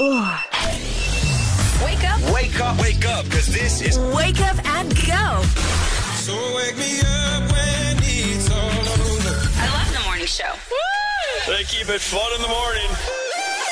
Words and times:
Wake 0.00 0.16
up, 2.08 2.32
Wake 2.32 2.58
up, 2.58 2.80
wake 2.80 3.04
up, 3.04 3.24
because 3.26 3.48
this 3.48 3.82
is 3.82 3.98
wake 3.98 4.40
up 4.40 4.56
and 4.64 4.88
go. 5.06 5.42
So 6.16 6.32
wake 6.56 6.74
me 6.78 7.00
up 7.00 7.42
when 7.52 7.98
it's 8.00 8.50
all 8.50 8.56
over. 8.56 9.36
I 9.60 9.68
love 9.68 9.92
the 9.92 10.00
morning 10.06 10.24
show. 10.24 10.54
They 11.48 11.64
keep 11.64 11.90
it 11.90 12.00
fun 12.00 12.32
in 12.34 12.40
the 12.40 12.48
morning. 12.48 12.88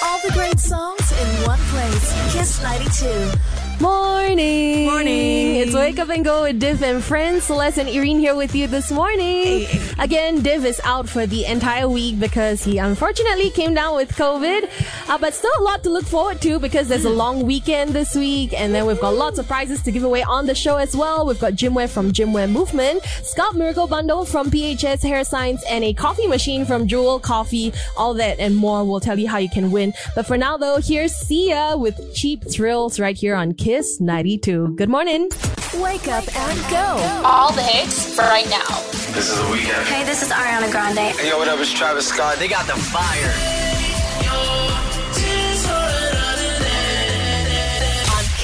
All 0.05 0.21
the 0.21 0.33
great 0.35 0.61
songs 0.61 1.11
in 1.13 1.29
one 1.47 1.61
place. 1.73 2.13
Kiss 2.35 2.63
92. 2.63 3.58
Morning. 3.81 4.87
Morning. 4.87 5.55
It's 5.57 5.73
Wake 5.73 6.01
Up 6.01 6.09
and 6.09 6.25
Go 6.25 6.43
with 6.43 6.59
Div 6.59 6.83
and 6.83 7.03
friends. 7.03 7.45
Celeste 7.45 7.79
and 7.79 7.89
Ereen 7.89 8.19
here 8.19 8.35
with 8.35 8.53
you 8.53 8.67
this 8.67 8.91
morning. 8.91 9.67
Again, 10.01 10.43
Div 10.43 10.65
is 10.65 10.81
out 10.85 11.09
for 11.09 11.27
the 11.27 11.45
entire 11.45 11.89
week 11.89 12.19
because 12.19 12.65
he 12.65 12.79
unfortunately 12.79 13.51
came 13.51 13.75
down 13.75 13.95
with 13.95 14.11
COVID. 14.17 14.69
Uh, 15.09 15.19
but 15.19 15.33
still 15.33 15.53
a 15.61 15.63
lot 15.63 15.85
to 15.85 15.91
look 15.91 16.07
forward 16.07 16.41
to 16.43 16.59
because 16.59 16.89
there's 16.89 17.05
a 17.05 17.11
long 17.11 17.47
weekend 17.47 17.93
this 17.93 18.17
week. 18.17 18.53
And 18.53 18.75
then 18.75 18.85
we've 18.85 19.01
got 19.01 19.15
lots 19.15 19.39
of 19.39 19.47
prizes 19.47 19.81
to 19.83 19.93
give 19.93 20.03
away 20.03 20.25
on 20.25 20.47
the 20.47 20.57
show 20.57 20.77
as 20.77 20.97
well. 20.97 21.25
We've 21.25 21.39
got 21.39 21.53
gymwear 21.53 21.89
from 21.89 22.13
Gymwear 22.13 22.51
Movement, 22.51 23.05
Scalp 23.23 23.55
Miracle 23.55 23.87
Bundle 23.87 24.25
from 24.25 24.51
PHS 24.51 25.03
Hair 25.03 25.23
Science, 25.25 25.65
and 25.71 25.85
a 25.85 25.95
coffee 25.95 26.27
machine 26.27 26.67
from 26.67 26.89
Jewel 26.89 27.21
Coffee. 27.21 27.73
All 27.97 28.13
that 28.15 28.41
and 28.41 28.57
more. 28.57 28.85
We'll 28.85 29.01
tell 29.01 29.19
you 29.19 29.29
how 29.29 29.39
you 29.39 29.49
can 29.49 29.71
win. 29.71 29.95
But 30.17 30.27
for 30.27 30.37
now 30.37 30.57
though, 30.57 30.79
here's 30.79 31.15
Sia 31.15 31.77
with 31.77 32.15
Cheap 32.15 32.43
Thrills 32.51 32.99
right 32.99 33.17
here 33.17 33.37
on 33.37 33.55
Kiss 33.69 34.01
92. 34.01 34.77
Good 34.77 34.89
morning. 34.89 35.29
Wake 35.75 36.09
up 36.09 36.25
and 36.35 36.71
go. 36.71 37.23
all 37.23 37.53
the 37.53 37.61
hits 37.61 38.17
for 38.17 38.23
right 38.23 38.49
now. 38.49 38.65
This 39.13 39.29
is 39.31 39.39
the 39.39 39.53
weekend. 39.53 39.87
Hey, 39.87 40.05
this 40.05 40.23
is 40.23 40.31
Ariana 40.31 40.71
Grande. 40.71 41.15
Hey, 41.15 41.29
yo, 41.29 41.37
what 41.37 41.49
up? 41.49 41.61
It's 41.61 41.71
Travis 41.75 42.09
Scott. 42.09 42.39
They 42.39 42.49
got 42.49 42.67
the 42.67 42.73
fire. 42.73 43.58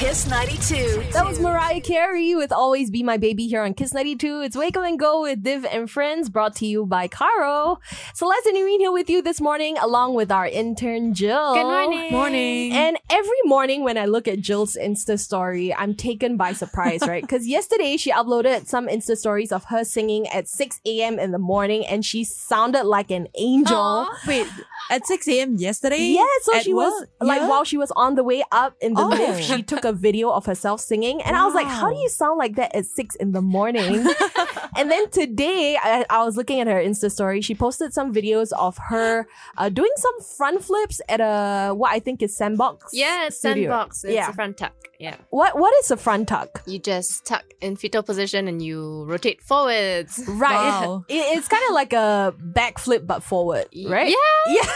Kiss 0.05 0.27
92. 0.27 1.03
That 1.13 1.25
was 1.25 1.39
Mariah 1.39 1.81
Carey 1.81 2.35
with 2.35 2.51
Always 2.51 2.91
Be 2.91 3.01
My 3.01 3.17
Baby 3.17 3.47
here 3.47 3.63
on 3.63 3.73
Kiss 3.73 3.91
92. 3.91 4.41
It's 4.41 4.55
Wake 4.55 4.77
Up 4.77 4.85
and 4.85 4.99
Go 4.99 5.23
with 5.23 5.41
Div 5.41 5.65
and 5.65 5.89
Friends 5.89 6.29
brought 6.29 6.55
to 6.57 6.67
you 6.67 6.85
by 6.85 7.07
Caro. 7.07 7.79
Celeste 8.13 8.45
and 8.45 8.55
Ereen 8.55 8.77
here 8.77 8.91
with 8.91 9.09
you 9.09 9.23
this 9.23 9.41
morning 9.41 9.77
along 9.79 10.13
with 10.13 10.31
our 10.31 10.45
intern 10.45 11.15
Jill. 11.15 11.55
Good 11.55 11.63
morning. 11.63 12.11
Morning. 12.11 12.71
And 12.73 12.97
every 13.09 13.39
morning 13.45 13.83
when 13.83 13.97
I 13.97 14.05
look 14.05 14.27
at 14.27 14.41
Jill's 14.41 14.77
Insta 14.79 15.19
story, 15.19 15.73
I'm 15.73 15.95
taken 15.95 16.37
by 16.37 16.53
surprise, 16.53 17.01
right? 17.01 17.23
Because 17.25 17.47
yesterday 17.47 17.97
she 17.97 18.11
uploaded 18.11 18.67
some 18.67 18.87
Insta 18.87 19.17
stories 19.17 19.51
of 19.51 19.65
her 19.65 19.83
singing 19.83 20.27
at 20.27 20.47
6 20.47 20.81
a.m. 20.85 21.17
in 21.17 21.31
the 21.31 21.39
morning 21.39 21.83
and 21.83 22.05
she 22.05 22.23
sounded 22.23 22.83
like 22.83 23.09
an 23.09 23.27
angel. 23.35 24.07
Wait, 24.27 24.45
at 24.91 25.07
6 25.07 25.27
a.m. 25.29 25.55
yesterday? 25.55 25.97
Yeah, 25.97 26.23
so 26.43 26.55
At 26.55 26.63
she 26.63 26.73
was 26.75 26.93
work? 27.01 27.09
like 27.21 27.41
Yeah? 27.41 27.49
while 27.49 27.63
she 27.63 27.77
was 27.77 27.89
on 27.95 28.13
the 28.13 28.23
way 28.23 28.43
up 28.51 28.75
in 28.81 28.93
the 28.93 29.01
Oh. 29.01 29.07
lift, 29.07 29.43
she 29.43 29.63
took 29.63 29.83
a 29.83 29.94
video 29.95 30.29
of 30.29 30.45
herself 30.45 30.79
singing, 30.81 31.21
and 31.21 31.35
I 31.35 31.45
was 31.45 31.53
like, 31.55 31.67
"How 31.67 31.89
do 31.91 31.97
you 31.97 32.09
sound 32.09 32.37
like 32.37 32.55
that 32.55 32.75
at 32.75 32.85
six 32.85 33.15
in 33.15 33.31
the 33.31 33.41
morning?" 33.41 34.05
and 34.77 34.91
then 34.91 35.09
today, 35.09 35.77
I, 35.81 36.05
I 36.09 36.23
was 36.25 36.37
looking 36.37 36.59
at 36.59 36.67
her 36.67 36.81
Insta 36.81 37.09
story. 37.11 37.41
She 37.41 37.55
posted 37.55 37.93
some 37.93 38.13
videos 38.13 38.51
of 38.53 38.77
her 38.89 39.27
uh, 39.57 39.69
doing 39.69 39.91
some 39.97 40.21
front 40.37 40.63
flips 40.63 41.01
at 41.09 41.19
a 41.21 41.73
what 41.73 41.91
I 41.91 41.99
think 41.99 42.21
is 42.21 42.35
Sandbox. 42.35 42.89
Yeah, 42.93 43.27
it's 43.27 43.37
studio. 43.37 43.69
sandbox. 43.69 44.03
It's 44.03 44.13
Yeah. 44.13 44.29
a 44.29 44.33
front 44.33 44.57
tuck. 44.57 44.73
Yeah. 44.99 45.15
What 45.29 45.57
what 45.59 45.73
is 45.81 45.91
a 45.91 45.97
front 45.97 46.29
tuck? 46.29 46.61
You 46.65 46.79
just 46.79 47.25
tuck 47.25 47.43
in 47.61 47.75
fetal 47.75 48.01
position 48.03 48.47
and 48.47 48.61
you 48.61 49.03
rotate 49.05 49.41
forwards. 49.41 50.23
Right, 50.27 50.53
Wow. 50.55 51.05
It- 51.09 51.37
it's 51.37 51.47
kind 51.49 51.63
of 51.69 51.73
like 51.73 51.91
a 51.91 52.33
backflip 52.41 53.05
but 53.05 53.21
forward, 53.21 53.65
right? 53.87 54.09
Yeah. 54.09 54.15
yeah. 54.55 54.69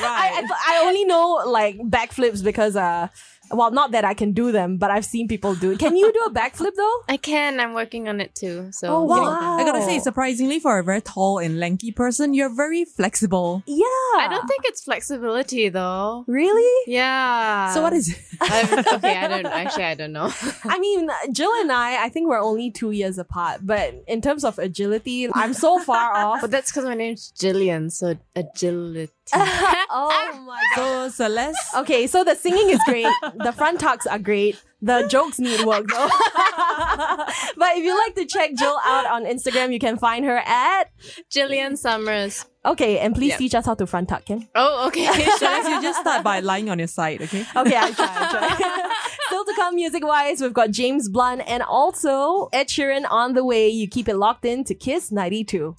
Right. 0.00 0.30
I, 0.32 0.40
I, 0.40 0.76
I 0.82 0.86
only 0.86 1.04
know 1.04 1.42
like 1.46 1.76
backflips 1.76 2.42
because 2.44 2.74
uh 2.76 3.08
well 3.50 3.70
not 3.70 3.90
that 3.92 4.04
I 4.04 4.14
can 4.14 4.32
do 4.32 4.52
them 4.52 4.76
but 4.76 4.90
I've 4.90 5.04
seen 5.04 5.28
people 5.28 5.54
do 5.54 5.72
it. 5.72 5.78
Can 5.78 5.96
you 5.96 6.12
do 6.12 6.20
a 6.26 6.30
backflip 6.30 6.74
though? 6.76 6.96
I 7.08 7.16
can. 7.16 7.60
I'm 7.60 7.74
working 7.74 8.08
on 8.08 8.20
it 8.20 8.34
too. 8.34 8.68
So 8.72 8.88
Oh, 8.88 9.04
Wow. 9.04 9.22
wow. 9.22 9.56
I 9.58 9.64
gotta 9.64 9.82
say, 9.82 9.98
surprisingly, 9.98 10.58
for 10.60 10.78
a 10.78 10.84
very 10.84 11.00
tall 11.02 11.38
and 11.38 11.58
lanky 11.58 11.92
person, 11.92 12.34
you're 12.34 12.54
very 12.54 12.84
flexible. 12.84 13.62
Yeah. 13.66 13.84
I 14.18 14.28
don't 14.30 14.46
think 14.48 14.62
it's 14.64 14.82
flexibility 14.84 15.68
though. 15.68 16.24
really. 16.26 16.72
Yeah. 16.86 17.72
so 17.74 17.82
what 17.82 17.92
is 17.92 18.10
it? 18.10 18.18
I'm, 18.40 18.78
okay, 18.94 19.16
I 19.16 19.28
don't 19.28 19.46
actually 19.46 19.84
I 19.84 19.94
don't 19.94 20.12
know. 20.12 20.32
I 20.64 20.78
mean, 20.78 21.08
Jill 21.32 21.52
and 21.60 21.70
I, 21.72 22.04
I 22.04 22.08
think 22.08 22.28
we're 22.28 22.40
only 22.40 22.70
two 22.70 22.90
years 22.92 23.18
apart, 23.18 23.60
but 23.62 23.94
in 24.06 24.20
terms 24.20 24.44
of 24.44 24.58
agility, 24.58 25.28
I'm 25.34 25.52
so 25.54 25.78
far 25.78 26.14
off. 26.14 26.40
but 26.40 26.50
that's 26.50 26.70
because 26.70 26.84
my 26.84 26.94
name's 26.94 27.32
Jillian, 27.38 27.90
so 27.92 28.16
agility. 28.36 29.12
oh 29.34 29.86
ah. 29.90 30.42
my 30.46 30.62
god. 30.76 31.12
So, 31.12 31.24
Celeste, 31.24 31.76
Okay, 31.76 32.06
so 32.06 32.24
the 32.24 32.34
singing 32.34 32.70
is 32.70 32.80
great. 32.84 33.06
The 33.36 33.52
front 33.52 33.80
tucks 33.80 34.06
are 34.06 34.18
great. 34.18 34.60
The 34.82 35.06
jokes 35.08 35.38
need 35.38 35.64
work 35.66 35.86
though. 35.88 36.08
but 37.56 37.76
if 37.76 37.84
you 37.84 37.96
like 37.96 38.14
to 38.14 38.24
check 38.24 38.54
Jill 38.54 38.78
out 38.84 39.06
on 39.06 39.26
Instagram, 39.26 39.72
you 39.72 39.78
can 39.78 39.98
find 39.98 40.24
her 40.24 40.38
at 40.38 40.84
Jillian 41.30 41.76
Summers. 41.76 42.46
Okay, 42.64 42.98
and 42.98 43.14
please 43.14 43.30
Yeah. 43.30 43.36
teach 43.36 43.54
us 43.54 43.66
how 43.66 43.74
to 43.74 43.86
front 43.86 44.08
tuck, 44.08 44.24
Ken. 44.24 44.48
Oh, 44.54 44.86
okay. 44.88 45.04
Celeste, 45.38 45.68
you 45.68 45.82
just 45.82 46.00
start 46.00 46.22
by 46.24 46.40
lying 46.40 46.70
on 46.70 46.78
your 46.78 46.88
side, 46.88 47.22
okay? 47.22 47.44
Okay, 47.56 47.76
I 47.76 47.90
try, 47.92 48.08
I 48.08 48.30
try. 48.30 48.96
Still 49.26 49.44
to 49.44 49.54
come 49.54 49.74
music 49.74 50.04
wise, 50.04 50.40
we've 50.40 50.52
got 50.52 50.70
James 50.70 51.08
Blunt 51.08 51.42
and 51.46 51.62
also 51.62 52.48
Ed 52.52 52.68
Sheeran 52.68 53.04
on 53.10 53.34
the 53.34 53.44
way. 53.44 53.68
You 53.68 53.86
keep 53.86 54.08
it 54.08 54.16
locked 54.16 54.44
in 54.44 54.64
to 54.64 54.74
Kiss 54.74 55.12
92. 55.12 55.74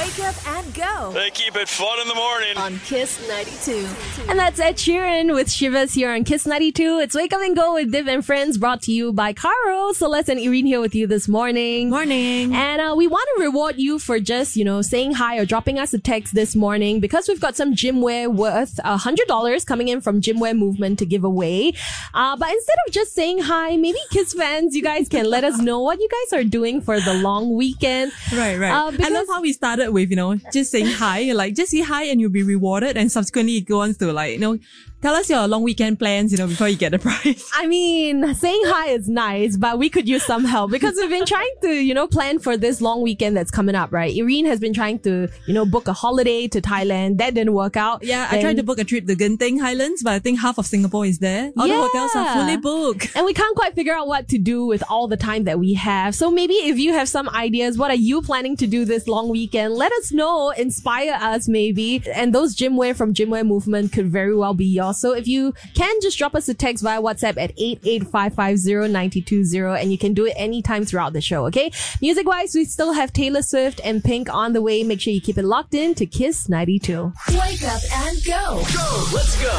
Wake 0.00 0.20
up 0.20 0.48
and 0.48 0.74
go. 0.74 1.12
They 1.12 1.28
keep 1.28 1.56
it 1.56 1.68
fun 1.68 2.00
in 2.00 2.08
the 2.08 2.14
morning. 2.14 2.56
On 2.56 2.78
Kiss 2.86 3.28
92. 3.28 3.86
And 4.30 4.38
that's 4.38 4.58
Ed 4.58 4.76
Sheeran 4.76 5.34
with 5.34 5.52
Shivers 5.52 5.92
here 5.92 6.10
on 6.10 6.24
Kiss 6.24 6.46
92. 6.46 7.00
It's 7.00 7.14
Wake 7.14 7.34
Up 7.34 7.42
and 7.42 7.54
Go 7.54 7.74
with 7.74 7.92
Div 7.92 8.08
and 8.08 8.24
Friends 8.24 8.56
brought 8.56 8.80
to 8.82 8.92
you 8.92 9.12
by 9.12 9.34
Caro. 9.34 9.92
Celeste 9.92 10.30
and 10.30 10.40
Ereen 10.40 10.64
here 10.64 10.80
with 10.80 10.94
you 10.94 11.06
this 11.06 11.28
morning. 11.28 11.90
Morning. 11.90 12.54
And 12.54 12.80
uh, 12.80 12.94
we 12.96 13.08
want 13.08 13.28
to 13.36 13.42
reward 13.42 13.74
you 13.76 13.98
for 13.98 14.18
just, 14.18 14.56
you 14.56 14.64
know, 14.64 14.80
saying 14.80 15.12
hi 15.12 15.36
or 15.36 15.44
dropping 15.44 15.78
us 15.78 15.92
a 15.92 15.98
text 15.98 16.34
this 16.34 16.56
morning 16.56 17.00
because 17.00 17.28
we've 17.28 17.40
got 17.40 17.54
some 17.54 17.74
gymwear 17.74 18.32
worth 18.34 18.78
a 18.78 18.96
$100 18.96 19.66
coming 19.66 19.88
in 19.88 20.00
from 20.00 20.22
Gymwear 20.22 20.56
Movement 20.56 20.98
to 21.00 21.04
give 21.04 21.24
away. 21.24 21.74
Uh, 22.14 22.38
but 22.38 22.48
instead 22.50 22.76
of 22.86 22.94
just 22.94 23.12
saying 23.12 23.40
hi, 23.40 23.76
maybe 23.76 23.98
Kiss 24.10 24.32
fans, 24.32 24.74
you 24.74 24.82
guys 24.82 25.10
can 25.10 25.26
let 25.26 25.44
us 25.44 25.58
know 25.58 25.80
what 25.80 26.00
you 26.00 26.08
guys 26.08 26.38
are 26.40 26.44
doing 26.44 26.80
for 26.80 27.00
the 27.00 27.12
long 27.12 27.54
weekend. 27.54 28.12
Right, 28.32 28.56
right. 28.56 28.72
Uh, 28.72 28.92
I 28.98 29.10
love 29.10 29.26
how 29.28 29.42
we 29.42 29.52
started 29.52 29.89
with, 29.92 30.10
you 30.10 30.16
know, 30.16 30.36
just 30.52 30.70
saying 30.70 30.86
hi, 30.86 31.32
like 31.32 31.54
just 31.54 31.70
say 31.70 31.80
hi 31.80 32.04
and 32.04 32.20
you'll 32.20 32.30
be 32.30 32.42
rewarded. 32.42 32.96
And 32.96 33.10
subsequently 33.10 33.56
it 33.56 33.62
goes 33.62 33.88
on 33.88 33.94
to 33.94 34.12
like, 34.12 34.32
you 34.32 34.38
know, 34.38 34.58
tell 35.02 35.14
us 35.14 35.30
your 35.30 35.46
long 35.48 35.62
weekend 35.62 35.98
plans, 35.98 36.32
you 36.32 36.38
know, 36.38 36.46
before 36.46 36.68
you 36.68 36.76
get 36.76 36.92
the 36.92 36.98
prize. 37.06 37.48
I 37.54 37.66
mean, 37.66 38.34
saying 38.34 38.60
hi 38.64 38.88
is 38.88 39.08
nice, 39.08 39.56
but 39.56 39.78
we 39.78 39.88
could 39.88 40.08
use 40.08 40.22
some 40.24 40.44
help 40.44 40.70
because 40.70 40.96
we've 40.96 41.10
been 41.10 41.26
trying 41.26 41.54
to, 41.62 41.72
you 41.72 41.94
know, 41.94 42.06
plan 42.06 42.38
for 42.38 42.56
this 42.56 42.80
long 42.80 43.02
weekend 43.02 43.36
that's 43.36 43.50
coming 43.50 43.74
up, 43.74 43.92
right? 43.92 44.14
Ereen 44.14 44.46
has 44.46 44.60
been 44.60 44.74
trying 44.74 44.98
to, 45.00 45.28
you 45.46 45.54
know, 45.54 45.64
book 45.64 45.88
a 45.88 45.92
holiday 45.92 46.48
to 46.48 46.60
Thailand. 46.60 47.18
That 47.18 47.34
didn't 47.34 47.54
work 47.54 47.76
out. 47.76 48.02
Yeah, 48.02 48.28
I 48.30 48.40
tried 48.40 48.56
to 48.56 48.62
book 48.62 48.78
a 48.78 48.84
trip 48.84 49.06
to 49.06 49.16
Genting 49.16 49.60
Highlands, 49.60 50.02
but 50.02 50.12
I 50.12 50.18
think 50.18 50.40
half 50.40 50.58
of 50.58 50.66
Singapore 50.66 51.06
is 51.06 51.18
there. 51.18 51.52
All 51.56 51.66
the 51.66 51.74
hotels 51.74 52.10
are 52.14 52.34
fully 52.34 52.56
booked. 52.56 53.16
And 53.16 53.24
we 53.26 53.34
can't 53.34 53.56
quite 53.56 53.74
figure 53.74 53.94
out 53.94 54.06
what 54.06 54.28
to 54.28 54.38
do 54.38 54.66
with 54.66 54.82
all 54.88 55.08
the 55.08 55.16
time 55.16 55.44
that 55.44 55.58
we 55.58 55.74
have. 55.74 56.14
So 56.14 56.30
maybe 56.30 56.54
if 56.54 56.78
you 56.78 56.92
have 56.92 57.08
some 57.08 57.28
ideas, 57.30 57.78
what 57.78 57.90
are 57.90 57.94
you 57.94 58.22
planning 58.22 58.56
to 58.58 58.66
do 58.66 58.84
this 58.84 59.08
long 59.08 59.28
weekend? 59.28 59.74
Let 59.74 59.92
us 59.92 60.12
know, 60.12 60.50
inspire 60.50 61.14
us 61.20 61.48
maybe. 61.48 62.02
And 62.14 62.34
those 62.34 62.54
gymwear 62.56 62.94
from 62.94 63.14
Gymwear 63.14 63.46
Movement 63.46 63.92
could 63.92 64.10
very 64.10 64.36
well 64.36 64.54
be 64.54 64.66
yours. 64.66 64.89
So 64.92 65.12
if 65.12 65.26
you 65.26 65.54
can 65.74 66.00
just 66.00 66.18
drop 66.18 66.34
us 66.34 66.48
a 66.48 66.54
text 66.54 66.82
via 66.82 67.00
WhatsApp 67.00 67.36
at 67.36 67.52
88550 67.56 69.80
and 69.80 69.92
you 69.92 69.98
can 69.98 70.14
do 70.14 70.26
it 70.26 70.34
anytime 70.36 70.84
throughout 70.84 71.12
the 71.12 71.20
show, 71.20 71.46
okay? 71.46 71.70
Music 72.00 72.26
wise, 72.26 72.54
we 72.54 72.64
still 72.64 72.92
have 72.92 73.12
Taylor 73.12 73.42
Swift 73.42 73.80
and 73.84 74.02
Pink 74.02 74.32
on 74.32 74.52
the 74.52 74.62
way. 74.62 74.82
Make 74.82 75.00
sure 75.00 75.12
you 75.12 75.20
keep 75.20 75.38
it 75.38 75.44
locked 75.44 75.74
in 75.74 75.94
to 75.94 76.06
Kiss 76.06 76.48
92. 76.48 77.12
Wake 77.30 77.62
up 77.64 77.82
and 77.92 78.24
go. 78.24 78.62
Go, 78.74 79.06
let's 79.14 79.40
go. 79.42 79.56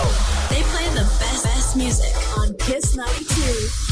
They 0.50 0.62
play 0.64 0.88
the 0.90 1.08
best, 1.20 1.44
best 1.44 1.78
music 1.78 2.38
on 2.38 2.56
Kiss 2.58 2.96
92. 2.96 3.91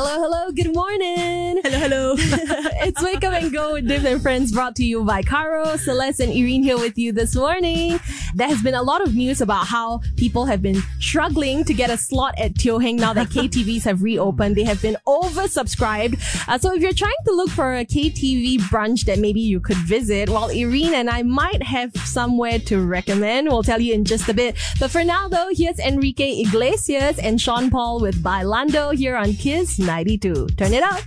Hello, 0.00 0.22
hello, 0.22 0.52
good 0.52 0.72
morning. 0.72 1.60
Hello, 1.64 1.76
hello. 1.76 2.14
it's 2.16 3.02
Wake 3.02 3.24
Up 3.24 3.32
and 3.32 3.52
Go 3.52 3.72
with 3.72 3.88
Div 3.88 4.04
and 4.04 4.22
Friends 4.22 4.52
brought 4.52 4.76
to 4.76 4.84
you 4.84 5.02
by 5.02 5.22
Caro, 5.22 5.76
Celeste, 5.76 6.20
and 6.20 6.32
Ereen 6.32 6.62
here 6.62 6.78
with 6.78 6.96
you 6.96 7.10
this 7.10 7.34
morning. 7.34 7.98
There 8.32 8.46
has 8.46 8.62
been 8.62 8.74
a 8.74 8.82
lot 8.84 9.02
of 9.02 9.16
news 9.16 9.40
about 9.40 9.66
how 9.66 10.02
people 10.14 10.44
have 10.44 10.62
been 10.62 10.80
struggling 11.00 11.64
to 11.64 11.74
get 11.74 11.90
a 11.90 11.96
slot 11.96 12.38
at 12.38 12.54
Teo 12.54 12.78
Heng 12.78 12.94
now 12.94 13.12
that 13.12 13.30
KTVs 13.30 13.82
have 13.82 14.04
reopened. 14.04 14.54
They 14.54 14.62
have 14.62 14.80
been 14.80 14.96
oversubscribed. 15.04 16.20
Uh, 16.46 16.58
so 16.58 16.72
if 16.72 16.80
you're 16.80 16.92
trying 16.92 17.10
to 17.26 17.32
look 17.32 17.50
for 17.50 17.74
a 17.74 17.84
KTV 17.84 18.58
brunch 18.70 19.04
that 19.06 19.18
maybe 19.18 19.40
you 19.40 19.58
could 19.58 19.78
visit, 19.78 20.28
well, 20.28 20.48
Ereen 20.48 20.92
and 20.92 21.10
I 21.10 21.24
might 21.24 21.64
have 21.64 21.92
somewhere 21.96 22.60
to 22.60 22.86
recommend. 22.86 23.48
We'll 23.48 23.64
tell 23.64 23.80
you 23.80 23.94
in 23.94 24.04
just 24.04 24.28
a 24.28 24.34
bit. 24.34 24.56
But 24.78 24.92
for 24.92 25.02
now, 25.02 25.26
though, 25.26 25.48
here's 25.50 25.80
Enrique 25.80 26.40
Iglesias 26.42 27.18
and 27.18 27.40
Sean 27.40 27.68
Paul 27.68 27.98
with 27.98 28.22
Bailando 28.22 28.94
here 28.94 29.16
on 29.16 29.34
Kiss 29.34 29.87
92. 29.88 30.48
Turn 30.48 30.74
it 30.74 30.82
up. 30.82 31.00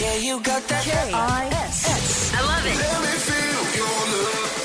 Yeah, 0.00 0.16
you 0.16 0.40
got 0.40 0.62
that. 0.68 0.84
K-I-S. 0.84 2.32
I 2.32 2.40
love 2.40 2.64
it. 2.64 2.78
Let 2.80 3.00
me 3.04 3.12
feel 3.28 3.60
your 3.76 3.92
love. 4.24 4.56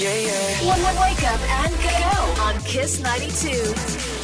Yeah, 0.00 0.08
yeah. 0.08 0.24
Yeah, 0.24 0.62
yeah. 0.62 0.66
One 0.66 0.80
one 0.80 0.96
wake 0.96 1.22
up 1.28 1.40
and 1.60 1.72
go 1.84 2.42
on 2.42 2.56
Kiss 2.64 3.00
92. 3.02 4.19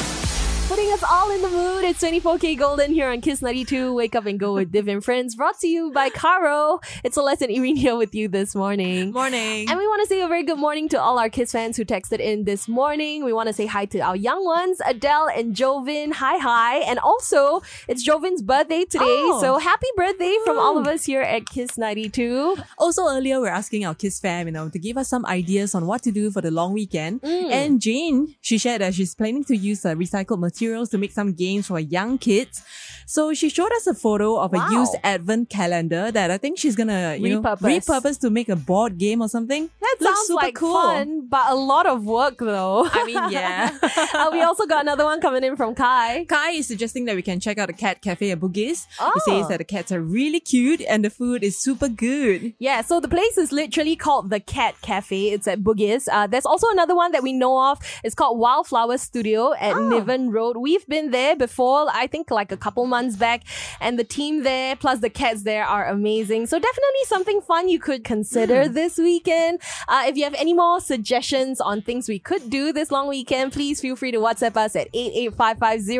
Putting 0.67 0.91
us 0.91 1.01
all 1.09 1.31
in 1.31 1.41
the 1.41 1.47
mood. 1.47 1.85
It's 1.85 2.03
24K 2.03 2.57
Golden 2.57 2.91
here 2.91 3.07
on 3.07 3.21
Kiss 3.21 3.41
92. 3.41 3.93
Wake 3.93 4.15
up 4.15 4.25
and 4.25 4.37
go 4.37 4.53
with 4.53 4.69
Div 4.69 4.89
and 4.89 5.01
Friends. 5.01 5.33
Brought 5.33 5.57
to 5.59 5.67
you 5.67 5.91
by 5.93 6.09
Caro. 6.09 6.81
It's 7.05 7.13
Celeste 7.13 7.43
and 7.43 7.51
Ereen 7.51 7.77
here 7.77 7.95
with 7.95 8.13
you 8.13 8.27
this 8.27 8.53
morning. 8.53 9.13
Morning. 9.13 9.69
And 9.69 9.79
we 9.79 9.87
want 9.87 10.01
to 10.01 10.07
say 10.09 10.19
a 10.19 10.27
very 10.27 10.43
good 10.43 10.59
morning 10.59 10.89
to 10.89 10.99
all 10.99 11.19
our 11.19 11.29
Kiss 11.29 11.53
fans 11.53 11.77
who 11.77 11.85
texted 11.85 12.19
in 12.19 12.43
this 12.43 12.67
morning. 12.67 13.23
We 13.23 13.31
want 13.31 13.47
to 13.47 13.53
say 13.53 13.65
hi 13.65 13.85
to 13.85 13.99
our 13.99 14.17
young 14.17 14.43
ones, 14.43 14.81
Adele 14.85 15.29
and 15.33 15.55
Jovin. 15.55 16.11
Hi, 16.11 16.37
hi. 16.37 16.79
And 16.79 16.99
also, 16.99 17.61
it's 17.87 18.05
Jovin's 18.05 18.41
birthday 18.41 18.83
today. 18.83 19.05
Oh. 19.05 19.39
So 19.39 19.59
happy 19.59 19.87
birthday 19.95 20.35
from 20.43 20.59
all 20.59 20.77
of 20.77 20.85
us 20.85 21.05
here 21.05 21.21
at 21.21 21.45
Kiss 21.45 21.77
92. 21.77 22.57
Also, 22.77 23.07
earlier 23.07 23.39
we're 23.39 23.47
asking 23.47 23.85
our 23.85 23.95
Kiss 23.95 24.19
fam, 24.19 24.47
you 24.47 24.51
know, 24.51 24.67
to 24.67 24.79
give 24.79 24.97
us 24.97 25.07
some 25.07 25.25
ideas 25.27 25.73
on 25.73 25.87
what 25.87 26.03
to 26.03 26.11
do 26.11 26.29
for 26.29 26.41
the 26.41 26.51
long 26.51 26.73
weekend. 26.73 27.21
Mm. 27.21 27.51
And 27.51 27.81
Jane, 27.81 28.35
she 28.41 28.57
shared 28.57 28.81
that 28.81 28.95
she's 28.95 29.15
planning 29.15 29.45
to 29.45 29.55
use 29.55 29.85
a 29.85 29.95
recycled 29.95 30.39
materials 30.57 30.89
to 30.89 30.97
make 30.97 31.11
some 31.11 31.33
games 31.33 31.67
for 31.67 31.79
young 31.79 32.17
kids. 32.17 32.63
So 33.05 33.33
she 33.33 33.49
showed 33.49 33.71
us 33.73 33.87
a 33.87 33.93
photo 33.93 34.37
of 34.37 34.51
Wow. 34.51 34.67
a 34.67 34.73
used 34.73 34.95
advent 35.03 35.49
calendar 35.49 36.11
that 36.11 36.29
I 36.31 36.37
think 36.37 36.57
she's 36.57 36.75
gonna 36.75 37.15
you 37.19 37.29
know, 37.29 37.41
Repurpose. 37.41 37.85
repurpose 37.85 38.19
to 38.21 38.29
make 38.29 38.49
a 38.49 38.55
board 38.55 38.97
game 38.97 39.21
or 39.21 39.29
something. 39.29 39.69
That 39.79 39.95
Looks 40.01 40.17
sounds 40.17 40.27
super 40.27 40.45
like 40.45 40.55
cool. 40.55 40.73
fun, 40.73 41.27
but 41.29 41.43
a 41.49 41.55
lot 41.55 41.85
of 41.85 42.03
work 42.05 42.37
though. 42.39 42.87
I 42.91 43.05
mean, 43.05 43.29
yeah. 43.31 43.77
Uh, 44.17 44.29
we 44.31 44.41
also 44.41 44.65
got 44.65 44.81
another 44.81 45.03
one 45.05 45.21
coming 45.21 45.43
in 45.43 45.55
from 45.55 45.75
Kai. 45.75 46.25
Kai 46.25 46.51
is 46.51 46.67
suggesting 46.67 47.05
that 47.05 47.15
we 47.15 47.21
can 47.21 47.39
check 47.39 47.57
out 47.57 47.67
the 47.67 47.73
cat 47.73 48.01
cafe 48.01 48.31
at 48.31 48.39
Bugis. 48.39 48.85
He 48.97 49.03
Oh. 49.07 49.21
says 49.25 49.47
that 49.49 49.59
the 49.59 49.63
cats 49.75 49.91
are 49.91 50.01
really 50.01 50.39
cute 50.39 50.81
and 50.81 51.05
the 51.05 51.09
food 51.09 51.43
is 51.43 51.59
super 51.61 51.87
good. 51.89 52.53
Yeah, 52.59 52.81
so 52.81 52.99
the 52.99 53.07
place 53.07 53.37
is 53.37 53.51
literally 53.51 53.95
called 53.95 54.29
the 54.29 54.39
Cat 54.39 54.75
Cafe. 54.81 55.29
It's 55.35 55.47
at 55.47 55.59
Bugis. 55.63 56.07
Uh, 56.11 56.25
there's 56.27 56.45
also 56.45 56.67
another 56.71 56.95
one 56.95 57.11
that 57.11 57.21
we 57.23 57.31
know 57.33 57.53
of. 57.71 57.79
It's 58.03 58.15
called 58.15 58.39
Wildflower 58.39 58.97
Studio 58.97 59.53
at 59.53 59.75
Oh. 59.75 59.87
Niven 59.89 60.31
Road. 60.31 60.46
We've 60.55 60.85
been 60.87 61.11
there 61.11 61.35
before, 61.35 61.87
I 61.91 62.07
think 62.07 62.31
like 62.31 62.51
a 62.51 62.57
couple 62.57 62.85
months 62.85 63.17
back, 63.17 63.43
and 63.81 63.99
the 63.99 64.03
team 64.03 64.43
there 64.43 64.75
plus 64.75 64.99
the 64.99 65.09
cats 65.09 65.43
there 65.43 65.65
are 65.65 65.87
amazing. 65.87 66.45
So 66.45 66.59
definitely 66.59 67.03
something 67.05 67.41
fun 67.41 67.67
you 67.67 67.79
could 67.79 68.03
consider 68.03 68.67
Hmm. 68.67 68.73
this 68.73 68.97
weekend. 68.97 69.59
Uh, 69.87 70.03
if 70.07 70.15
you 70.15 70.23
have 70.23 70.35
any 70.35 70.53
more 70.53 70.79
suggestions 70.79 71.59
on 71.59 71.81
things 71.81 72.07
we 72.07 72.19
could 72.19 72.49
do 72.49 72.71
this 72.71 72.91
long 72.91 73.07
weekend, 73.07 73.51
please 73.51 73.81
feel 73.81 73.95
free 73.95 74.11
to 74.11 74.19
WhatsApp 74.19 74.55
us 74.55 74.75
at 74.75 74.87
88550 74.93 75.97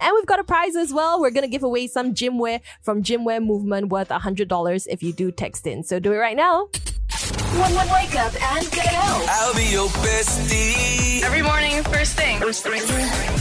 And 0.00 0.12
we've 0.14 0.26
got 0.26 0.38
a 0.38 0.44
prize 0.44 0.76
as 0.76 0.92
well. 0.92 1.20
We're 1.20 1.30
going 1.30 1.42
to 1.42 1.48
give 1.48 1.62
away 1.62 1.88
some 1.88 2.14
gym 2.14 2.38
wear 2.38 2.60
from 2.82 3.02
Gymwear 3.02 3.44
Movement 3.44 3.88
worth 3.88 4.08
$100 4.08 4.86
if 4.88 5.02
you 5.02 5.12
do 5.12 5.32
text 5.32 5.66
in. 5.66 5.82
So 5.82 5.98
do 5.98 6.12
it 6.12 6.16
right 6.16 6.36
now. 6.36 6.68
One 7.52 7.74
one 7.74 7.88
wake 7.92 8.16
up 8.18 8.32
and 8.54 8.70
go 8.70 8.80
I'll 8.84 9.54
be 9.54 9.64
your 9.64 9.88
bestie. 9.88 11.22
Every 11.22 11.42
morning, 11.42 11.82
first 11.84 12.16
thing. 12.16 12.38
First 12.40 12.64
thing. 12.64 12.80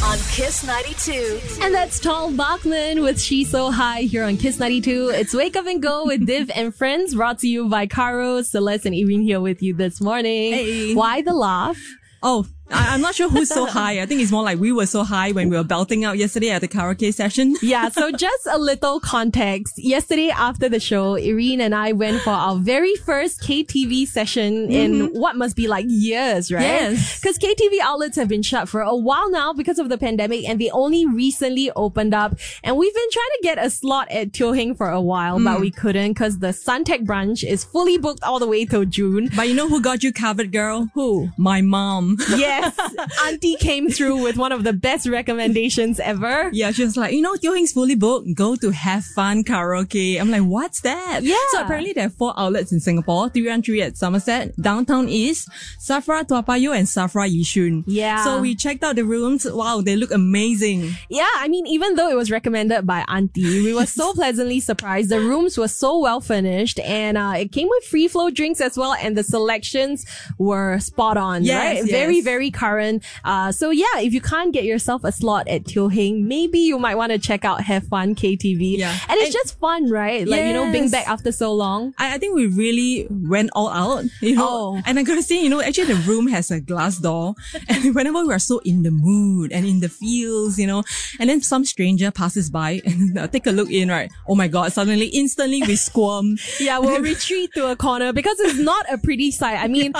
on 0.04 0.18
Kiss 0.32 0.66
92. 0.66 1.40
And 1.62 1.74
that's 1.74 1.98
Tal 1.98 2.30
Bachman 2.32 3.02
with 3.04 3.22
She's 3.22 3.50
So 3.50 3.72
High 3.72 4.02
here 4.02 4.26
on 4.26 4.36
Kiss 4.36 4.60
92. 4.60 5.12
It's 5.16 5.34
Wake 5.34 5.56
Up 5.56 5.66
and 5.66 5.82
Go 5.82 6.06
with 6.06 6.26
Div 6.26 6.52
and 6.54 6.76
Friends 6.76 7.16
brought 7.16 7.40
to 7.40 7.48
you 7.48 7.70
by 7.70 7.88
Caro, 7.88 8.42
Celeste, 8.42 8.88
and 8.88 8.96
Ereen 8.96 9.24
here 9.24 9.40
with 9.40 9.64
you 9.64 9.74
this 9.74 10.02
morning. 10.02 10.54
Hey. 10.54 10.94
Why 10.94 11.22
the 11.22 11.34
laugh? 11.34 11.80
Oh, 12.22 12.46
I, 12.72 12.94
I'm 12.94 13.02
not 13.02 13.16
sure 13.16 13.30
who's 13.30 13.50
so 13.50 13.66
high. 13.78 14.02
I 14.02 14.06
think 14.06 14.22
it's 14.22 14.32
more 14.32 14.44
like 14.44 14.60
we 14.60 14.72
were 14.72 14.86
so 14.86 15.04
high 15.04 15.32
when 15.32 15.50
we 15.50 15.58
were 15.58 15.64
belting 15.64 16.04
out 16.04 16.18
yesterday 16.18 16.50
at 16.50 16.62
the 16.62 16.68
karaoke 16.68 17.14
session. 17.14 17.56
Yeah, 17.72 17.90
so 17.90 18.12
just 18.12 18.48
a 18.52 18.58
little 18.58 19.00
context. 19.00 19.76
Yesterday 19.78 20.30
after 20.30 20.68
the 20.68 20.80
show, 20.80 21.14
Ereen 21.14 21.60
and 21.60 21.74
I 21.74 21.94
went 21.94 22.22
for 22.22 22.32
our 22.32 22.58
very 22.58 22.96
first 22.96 23.42
KTV 23.42 24.08
session 24.08 24.70
in 24.70 24.94
mm-hmm. 24.94 25.20
what 25.20 25.38
must 25.38 25.56
be 25.56 25.68
like 25.68 25.86
years, 25.88 26.52
right? 26.52 26.62
Yes. 26.62 27.22
Because 27.22 27.38
KTV 27.38 27.80
outlets 27.82 28.18
have 28.18 28.28
been 28.28 28.42
shut 28.42 28.68
for 28.68 28.82
a 28.82 28.96
while 28.96 29.30
now 29.30 29.54
because 29.54 29.80
of 29.80 29.90
the 29.90 29.98
pandemic 29.98 30.50
and 30.50 30.60
they 30.60 30.70
only 30.72 31.06
recently 31.06 31.72
opened 31.76 32.14
up. 32.14 32.38
And 32.64 32.76
we've 32.78 32.94
been 32.94 33.10
trying 33.12 33.30
to 33.38 33.40
get 33.44 33.64
a 33.64 33.70
slot 33.70 34.12
at 34.12 34.34
Teo 34.34 34.52
Heng 34.52 34.76
for 34.76 34.90
a 34.90 35.02
while, 35.02 35.38
but 35.40 35.58
mm. 35.58 35.62
we 35.62 35.72
couldn't 35.72 36.14
because 36.14 36.40
the 36.40 36.48
Suntec 36.48 37.06
branch 37.06 37.44
is 37.44 37.64
fully 37.64 37.98
booked 37.98 38.24
all 38.24 38.40
the 38.40 38.48
way 38.48 38.66
till 38.66 38.86
June. 38.86 39.30
But 39.36 39.48
you 39.48 39.56
know 39.56 39.70
who 39.70 39.82
got 39.82 40.04
you 40.04 40.12
covered, 40.12 40.52
girl? 40.52 40.90
Who? 40.94 41.30
My 41.38 41.62
mom. 41.62 42.18
Yes, 42.62 42.96
Auntie 43.26 43.56
came 43.56 43.90
through 43.90 44.22
with 44.22 44.38
one 44.38 44.52
of 44.52 44.64
the 44.64 44.74
best 44.74 45.08
recommendations 45.08 46.00
ever. 46.00 46.50
Yeah, 46.54 46.72
she 46.72 46.84
was 46.84 46.98
like, 46.98 47.14
you 47.14 47.22
know, 47.22 47.36
Teo 47.36 47.54
Heng's 47.54 47.72
fully 47.72 47.96
booked. 47.96 48.34
Go 48.36 48.56
to 48.56 48.72
Have 48.72 49.04
Fun 49.06 49.44
Karaoke. 49.44 50.20
I'm 50.20 50.30
like, 50.32 50.44
what's 50.44 50.82
that? 50.82 51.22
Yeah. 51.24 51.36
So 51.52 51.62
apparently 51.64 51.94
there 51.94 52.08
are 52.08 52.10
four 52.10 52.34
outlets 52.38 52.72
in 52.72 52.80
Singapore. 52.80 53.30
313 53.30 53.82
at 53.84 53.98
Somerset, 53.98 54.56
Downtown 54.58 55.10
East, 55.10 55.50
Safra 55.80 56.28
Toa 56.28 56.44
Payoh, 56.44 56.76
and 56.78 56.88
Safra 56.88 57.30
Yishun. 57.30 57.84
Yeah. 57.88 58.24
So 58.24 58.42
we 58.42 58.56
checked 58.56 58.84
out 58.84 58.96
the 58.96 59.04
rooms. 59.06 59.46
Wow, 59.50 59.82
they 59.82 59.96
look 59.96 60.12
amazing. 60.12 60.92
Yeah, 61.10 61.28
I 61.38 61.48
mean, 61.48 61.66
even 61.68 61.96
though 61.96 62.10
it 62.10 62.16
was 62.16 62.30
recommended 62.32 62.86
by 62.86 63.04
Auntie, 63.08 63.64
we 63.64 63.74
were 63.74 63.86
so 63.86 64.14
pleasantly 64.14 64.60
surprised. 64.60 65.10
The 65.10 65.20
rooms 65.20 65.58
were 65.58 65.68
so 65.68 66.00
well 66.00 66.22
furnished 66.22 66.80
and 66.80 67.18
uh, 67.18 67.34
it 67.38 67.52
came 67.52 67.68
with 67.70 67.84
free 67.86 68.08
flow 68.08 68.30
drinks 68.30 68.62
as 68.62 68.78
well 68.78 68.94
and 68.94 69.18
the 69.18 69.24
selections 69.24 70.06
were 70.38 70.80
spot 70.80 71.18
on, 71.18 71.44
Yes, 71.44 71.58
right? 71.64 71.76
yes. 71.78 71.90
Very, 71.90 72.22
very 72.22 72.51
current. 72.52 73.04
Uh, 73.24 73.52
so 73.52 73.70
yeah, 73.72 73.98
if 73.98 74.14
you 74.14 74.22
can't 74.22 74.54
get 74.54 74.64
yourself 74.64 75.04
a 75.04 75.12
slot 75.12 75.48
at 75.48 75.66
Teo 75.66 75.88
Heng, 75.88 76.28
maybe 76.28 76.60
you 76.60 76.78
might 76.80 76.96
want 76.96 77.12
to 77.12 77.18
check 77.20 77.46
out 77.46 77.62
Have 77.64 77.88
Fun 77.88 78.16
KTV. 78.16 78.78
Yeah. 78.78 78.92
And 79.10 79.18
it's 79.20 79.26
And- 79.26 79.34
just 79.34 79.60
fun, 79.60 79.90
right? 79.90 80.28
Like, 80.28 80.46
you 80.46 80.54
know, 80.54 80.72
being 80.72 80.90
back 80.90 81.08
after 81.08 81.32
so 81.32 81.54
long. 81.54 81.94
I, 81.98 82.16
I 82.16 82.18
think 82.18 82.36
we 82.36 82.48
really 82.48 83.08
went 83.10 83.50
all 83.54 83.70
out, 83.70 84.06
you 84.22 84.36
know. 84.36 84.48
Oh. 84.78 84.82
And 84.86 85.00
I 85.00 85.04
gotta 85.04 85.24
say, 85.24 85.42
you 85.42 85.50
know, 85.50 85.62
actually 85.62 85.94
the 85.94 86.02
room 86.10 86.28
has 86.28 86.52
a 86.52 86.60
glass 86.60 86.98
door, 86.98 87.36
and 87.70 87.96
whenever 87.96 88.26
we 88.26 88.34
are 88.34 88.40
so 88.40 88.60
in 88.66 88.84
the 88.84 88.92
mood 88.92 89.52
and 89.52 89.66
in 89.66 89.80
the 89.80 89.90
feels, 89.90 90.58
you 90.60 90.68
know, 90.68 90.84
and 91.20 91.30
then 91.30 91.42
some 91.42 91.66
stranger 91.66 92.12
passes 92.12 92.50
by 92.50 92.82
and 92.86 93.18
uh, 93.18 93.28
take 93.28 93.48
a 93.48 93.52
look 93.52 93.70
in, 93.72 93.90
right? 93.90 94.12
Oh 94.28 94.36
my 94.36 94.48
god! 94.48 94.74
Suddenly, 94.74 95.08
instantly 95.08 95.62
we 95.64 95.76
squirm. 95.76 96.38
Yeah, 96.60 96.78
we'll 96.80 97.02
retreat 97.02 97.52
to 97.56 97.72
a 97.72 97.76
corner 97.76 98.14
because 98.14 98.40
it's 98.40 98.60
not 98.60 98.86
a 98.92 98.98
pretty 98.98 99.32
sight. 99.32 99.58
I 99.58 99.68
mean, 99.68 99.94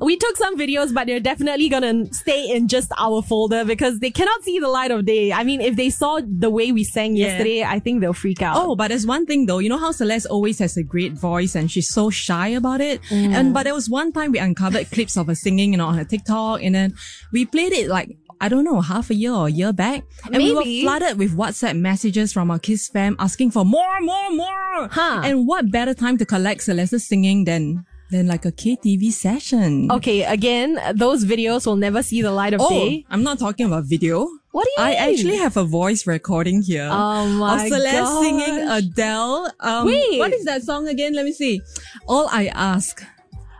we 0.00 0.16
took 0.16 0.36
some 0.36 0.58
videos, 0.58 0.92
but 0.92 1.06
they're 1.06 1.20
definitely 1.20 1.68
gonna 1.68 1.97
stay 2.12 2.50
in 2.50 2.68
just 2.68 2.90
our 2.98 3.22
folder 3.22 3.64
because 3.64 3.98
they 4.00 4.10
cannot 4.10 4.42
see 4.42 4.58
the 4.58 4.68
light 4.68 4.90
of 4.90 5.04
day. 5.04 5.32
I 5.32 5.44
mean, 5.44 5.60
if 5.60 5.76
they 5.76 5.90
saw 5.90 6.20
the 6.24 6.50
way 6.50 6.72
we 6.72 6.84
sang 6.84 7.16
Yeah. 7.16 7.26
yesterday, 7.26 7.62
I 7.64 7.78
think 7.78 8.00
they'll 8.00 8.12
freak 8.12 8.42
out. 8.42 8.56
Oh, 8.56 8.76
but 8.76 8.88
there's 8.88 9.06
one 9.06 9.26
thing 9.26 9.46
though. 9.46 9.58
You 9.58 9.68
know 9.68 9.78
how 9.78 9.92
Celeste 9.92 10.26
always 10.26 10.58
has 10.58 10.76
a 10.76 10.82
great 10.82 11.12
voice 11.12 11.54
and 11.54 11.70
she's 11.70 11.88
so 11.88 12.10
shy 12.10 12.48
about 12.48 12.80
it. 12.80 13.00
Mm. 13.10 13.34
And 13.34 13.54
but 13.54 13.64
there 13.64 13.74
was 13.74 13.88
one 13.90 14.12
time 14.12 14.32
we 14.32 14.38
uncovered 14.38 14.90
clips 14.92 15.16
of 15.16 15.26
her 15.28 15.34
singing, 15.34 15.72
you 15.72 15.78
know, 15.78 15.86
on 15.86 15.96
her 15.98 16.04
TikTok, 16.04 16.62
and 16.62 16.74
then 16.74 16.94
we 17.32 17.44
played 17.46 17.72
it 17.72 17.88
like. 17.88 18.16
I 18.40 18.48
don't 18.48 18.62
know, 18.62 18.80
half 18.80 19.10
a 19.10 19.16
year 19.16 19.32
or 19.32 19.48
a 19.48 19.50
year 19.50 19.72
back. 19.72 20.04
And 20.32 20.36
we 20.36 20.52
were 20.52 20.62
flooded 20.62 21.18
with 21.18 21.36
WhatsApp 21.36 21.76
messages 21.76 22.32
from 22.32 22.52
our 22.52 22.60
Kiss 22.60 22.86
fam 22.86 23.16
asking 23.18 23.50
for 23.50 23.64
more, 23.64 24.00
more, 24.00 24.30
more. 24.30 24.86
Huh. 24.92 25.22
And 25.24 25.48
what 25.48 25.72
better 25.72 25.92
time 25.92 26.18
to 26.18 26.24
collect 26.24 26.62
Celeste's 26.62 27.04
singing 27.04 27.46
than, 27.46 27.84
than 28.10 28.26
like 28.26 28.44
a 28.44 28.52
KTV 28.52 29.10
session? 29.12 29.90
Okay, 29.90 30.24
again, 30.24 30.78
those 30.94 31.24
videos 31.24 31.66
will 31.66 31.76
never 31.76 32.02
see 32.02 32.22
the 32.22 32.30
light 32.32 32.54
of 32.54 32.60
Oh, 32.60 32.68
day. 32.70 33.04
I'm 33.10 33.22
not 33.22 33.38
talking 33.38 33.66
about 33.66 33.84
video. 33.84 34.26
What 34.50 34.64
do 34.64 34.70
you 34.78 34.82
I 34.82 34.90
mean? 34.90 34.98
actually 35.14 35.36
have 35.36 35.56
a 35.56 35.64
voice 35.64 36.06
recording 36.06 36.62
here. 36.62 36.88
Oh 36.90 37.26
my 37.28 37.62
Of 37.64 37.68
Celeste 37.68 37.96
gosh. 38.00 38.22
singing 38.22 38.68
Adele. 38.68 39.52
Um, 39.60 39.86
Wait. 39.86 40.18
What 40.18 40.32
is 40.32 40.44
that 40.46 40.62
song 40.62 40.88
again? 40.88 41.12
Let 41.14 41.24
me 41.26 41.32
see. 41.32 41.60
All 42.08 42.28
I 42.32 42.46
Ask. 42.46 43.04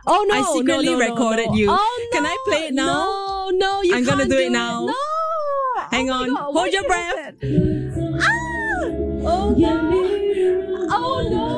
Oh 0.07 0.25
no! 0.27 0.33
I 0.33 0.41
secretly 0.57 0.85
no, 0.85 0.93
no, 0.97 0.97
no, 0.99 1.09
recorded 1.11 1.49
no. 1.49 1.55
you. 1.55 1.67
Oh, 1.69 2.09
Can 2.11 2.25
I 2.25 2.35
play 2.45 2.67
it 2.67 2.73
now? 2.73 2.85
No, 2.87 3.49
no, 3.53 3.81
you 3.83 3.93
I'm 3.95 4.03
gonna 4.03 4.23
can't 4.23 4.31
do 4.31 4.37
it 4.39 4.51
now. 4.51 4.85
No. 4.87 4.93
Hang 5.91 6.09
Oh 6.09 6.13
on. 6.13 6.33
God, 6.33 6.53
Hold 6.53 6.73
your 6.73 6.83
breath. 6.85 7.15
I 7.15 7.31
do 7.39 7.91
that? 8.17 8.21
Ah! 8.23 9.29
Oh 9.29 9.53
no! 9.55 9.75
Oh 10.91 11.21
no! 11.29 11.49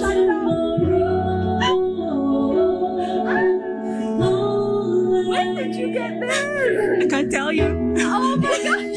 Shut 0.00 0.16
up. 0.16 0.41
When 5.92 6.20
did 6.20 6.28
get 6.28 6.28
this? 6.28 7.04
I 7.04 7.06
can't 7.08 7.30
tell 7.30 7.52
you. 7.52 7.64
Oh 7.98 8.36
my 8.36 8.48
gosh! 8.48 8.92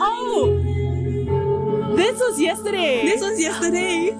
oh! 0.00 0.60
This 1.96 2.18
was 2.20 2.40
yesterday. 2.40 3.02
This 3.04 3.22
was 3.22 3.40
yesterday. 3.40 4.14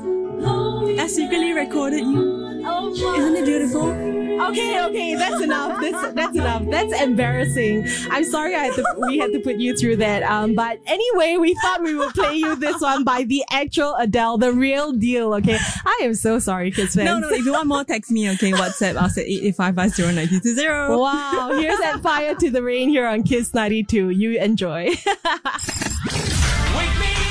I 1.01 1.07
secretly 1.07 1.53
recorded 1.53 2.01
you. 2.01 2.44
Oh. 2.67 2.93
Isn't 3.19 3.37
it 3.37 3.45
beautiful? 3.45 4.15
Okay, 4.41 4.85
okay, 4.85 5.15
that's 5.15 5.41
enough. 5.41 5.81
This, 5.81 6.13
that's 6.15 6.37
enough. 6.37 6.65
That's 6.69 7.01
embarrassing. 7.01 7.87
I'm 8.11 8.25
sorry 8.25 8.55
I 8.55 8.65
had 8.65 8.75
to, 8.75 8.85
we 8.99 9.19
had 9.19 9.33
to 9.33 9.41
put 9.41 9.57
you 9.57 9.77
through 9.77 9.97
that. 9.97 10.23
Um, 10.25 10.55
but 10.55 10.81
anyway, 10.87 11.37
we 11.37 11.55
thought 11.55 11.83
we 11.83 11.95
would 11.95 12.13
play 12.15 12.35
you 12.37 12.57
this 12.57 12.81
one 12.81 13.05
by 13.05 13.23
the 13.25 13.45
actual 13.51 13.95
Adele, 13.95 14.39
the 14.39 14.53
real 14.53 14.93
deal. 14.93 15.35
Okay, 15.35 15.59
I 15.85 16.01
am 16.03 16.15
so 16.15 16.39
sorry, 16.39 16.71
Kiss 16.73 16.95
fans. 16.95 17.07
No, 17.07 17.19
no. 17.21 17.29
If 17.31 17.45
you 17.45 17.53
want 17.53 17.69
more, 17.69 17.85
text 17.85 18.11
me. 18.11 18.31
Okay, 18.33 18.53
WhatsApp 18.53 18.97
us 18.97 19.17
at 19.19 19.25
eight 19.25 19.45
eight 19.45 19.57
five 19.57 19.77
five 19.77 19.93
zero 19.93 20.11
ninety 20.11 20.41
two 20.41 20.55
zero. 20.55 20.99
Wow, 20.99 21.51
here's 21.53 21.79
that 21.79 22.01
fire 22.03 22.35
to 22.35 22.51
the 22.51 22.63
rain 22.63 22.89
here 22.89 23.07
on 23.07 23.23
Kiss 23.23 23.55
92. 23.55 24.11
You 24.11 24.39
enjoy. 24.41 24.85
Wake 24.85 24.97
me 24.97 25.15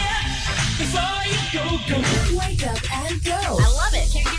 up 0.10 0.24
before 0.78 1.24
you 1.26 2.38
Wake 2.38 2.66
up 2.66 2.80
and 2.94 3.24
go 3.24 3.34
I 3.34 3.68
love 3.68 3.94
it. 3.94 4.33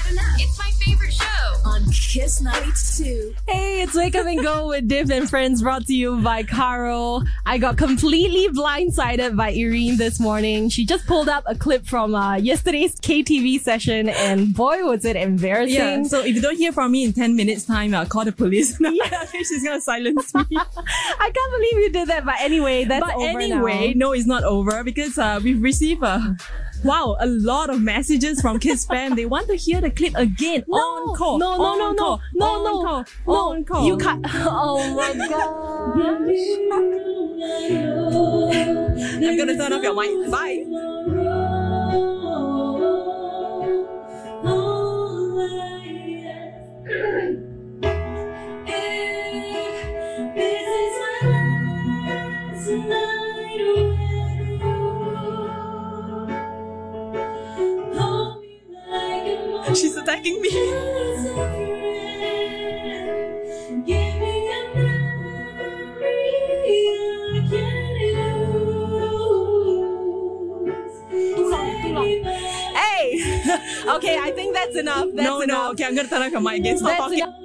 On 1.94 2.00
Kiss 2.00 2.40
92. 2.40 3.34
Hey, 3.46 3.82
it's 3.82 3.94
Wake 3.94 4.16
Up 4.16 4.26
and 4.26 4.42
Go 4.42 4.68
with 4.68 4.88
Div 4.88 5.10
and 5.12 5.30
Friends 5.30 5.62
brought 5.62 5.86
to 5.86 5.94
you 5.94 6.20
by 6.22 6.42
Caro. 6.42 7.22
I 7.46 7.58
got 7.58 7.76
completely 7.76 8.48
blindsided 8.48 9.36
by 9.36 9.52
Ereen 9.52 9.96
this 9.96 10.18
morning. 10.18 10.70
She 10.70 10.84
just 10.86 11.06
pulled 11.06 11.28
up 11.28 11.44
a 11.46 11.54
clip 11.54 11.86
from 11.86 12.16
uh, 12.16 12.34
yesterday's 12.36 12.98
KTV 13.00 13.60
session 13.60 14.08
and 14.08 14.52
boy, 14.52 14.84
was 14.84 15.04
it 15.04 15.14
embarrassing. 15.14 15.74
Yeah, 15.76 16.02
so 16.02 16.24
if 16.24 16.34
you 16.34 16.40
don't 16.40 16.56
hear 16.56 16.72
from 16.72 16.90
me 16.90 17.04
in 17.04 17.12
10 17.12 17.36
minutes 17.36 17.64
time, 17.64 17.94
I'll 17.94 18.06
call 18.06 18.24
the 18.24 18.32
police. 18.32 18.76
She's 19.32 19.62
gonna 19.62 19.80
silence 19.80 20.34
me. 20.34 20.44
I 20.50 21.30
can't 21.32 21.52
believe 21.52 21.84
you 21.84 21.90
did 21.92 22.08
that. 22.08 22.24
But 22.24 22.40
anyway, 22.40 22.84
that's 22.84 23.06
but 23.06 23.14
over 23.14 23.38
anyway, 23.38 23.94
now. 23.94 24.06
no, 24.08 24.12
it's 24.12 24.26
not 24.26 24.42
over 24.42 24.82
because 24.82 25.16
uh, 25.16 25.38
we've 25.42 25.62
received 25.62 26.02
a 26.02 26.36
wow 26.84 27.16
a 27.20 27.26
lot 27.26 27.70
of 27.70 27.80
messages 27.80 28.40
from 28.40 28.58
Kiss 28.58 28.84
fam. 28.90 29.14
They 29.16 29.26
want 29.26 29.48
to 29.48 29.56
hear 29.56 29.80
the 29.80 29.90
clip 29.90 30.14
again 30.16 30.64
No, 30.68 30.76
on 30.76 31.16
call. 31.16 31.38
no, 31.38 31.56
no, 31.56 31.76
no, 31.76 31.88
on 31.88 31.96
no, 31.96 32.20
no, 32.34 32.62
no, 32.82 33.04
no. 33.26 33.32
on. 33.32 33.86
You 33.86 33.96
can't. 33.96 34.24
Oh 34.46 34.94
my 34.94 35.14
god. 35.28 35.94
I'm 39.24 39.36
gonna 39.38 39.56
turn 39.56 39.72
off 39.72 39.82
your 39.82 39.94
mic. 39.94 40.30
Bye. 40.30 40.64
Attacking 60.14 60.40
me. 60.40 60.50
Hey. 72.74 73.20
okay, 73.88 74.18
I 74.18 74.32
think 74.34 74.54
that's 74.54 74.76
enough. 74.76 75.06
That's 75.14 75.14
no, 75.14 75.40
enough. 75.42 75.46
no. 75.46 75.70
Okay, 75.72 75.84
I'm 75.84 75.94
gonna 75.94 76.08
turn 76.08 76.22
off 76.22 76.32
your 76.32 76.40
mic 76.40 76.60
again. 76.60 76.78
Stop 76.78 76.88
That's 76.90 77.00
talking. 77.00 77.18
enough. 77.18 77.43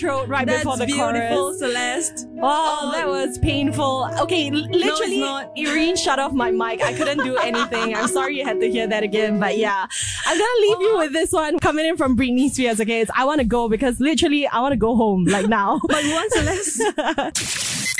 Clearing 0.00 0.16
my 0.16 0.20
throat 0.20 0.28
right 0.28 0.46
That's 0.46 0.60
before 0.60 0.76
the 0.76 0.86
beautiful, 0.86 1.36
chorus? 1.36 1.58
Celeste. 1.58 2.26
Oh, 2.40 2.78
oh 2.82 2.92
that 2.92 3.08
was 3.08 3.38
painful. 3.38 4.10
Okay, 4.20 4.48
l- 4.48 4.68
literally, 4.70 5.20
not. 5.20 5.54
Ereen 5.56 5.96
shut 5.96 6.18
off 6.18 6.32
my 6.32 6.50
mic. 6.50 6.82
I 6.82 6.92
couldn't 6.92 7.18
do 7.24 7.36
anything. 7.36 7.94
I'm 7.94 8.08
sorry 8.08 8.36
you 8.38 8.44
had 8.44 8.60
to 8.60 8.70
hear 8.70 8.86
that 8.86 9.02
again, 9.02 9.38
but 9.40 9.56
yeah. 9.58 9.86
I'm 10.26 10.38
gonna 10.38 10.60
leave 10.60 10.80
you 10.80 10.98
with 10.98 11.12
this 11.12 11.32
one 11.32 11.58
coming 11.58 11.86
in 11.86 11.96
from 11.96 12.16
Britney 12.16 12.50
Spears, 12.50 12.80
okay? 12.80 13.00
It's 13.00 13.10
I 13.14 13.24
wanna 13.24 13.44
go 13.44 13.68
because 13.68 14.00
literally 14.00 14.46
I 14.46 14.60
wanna 14.60 14.76
go 14.76 14.96
home, 14.96 15.24
like 15.24 15.48
now. 15.48 15.80
But 15.88 16.04
you 16.04 16.12
want 16.12 16.32
Celeste? 16.32 16.82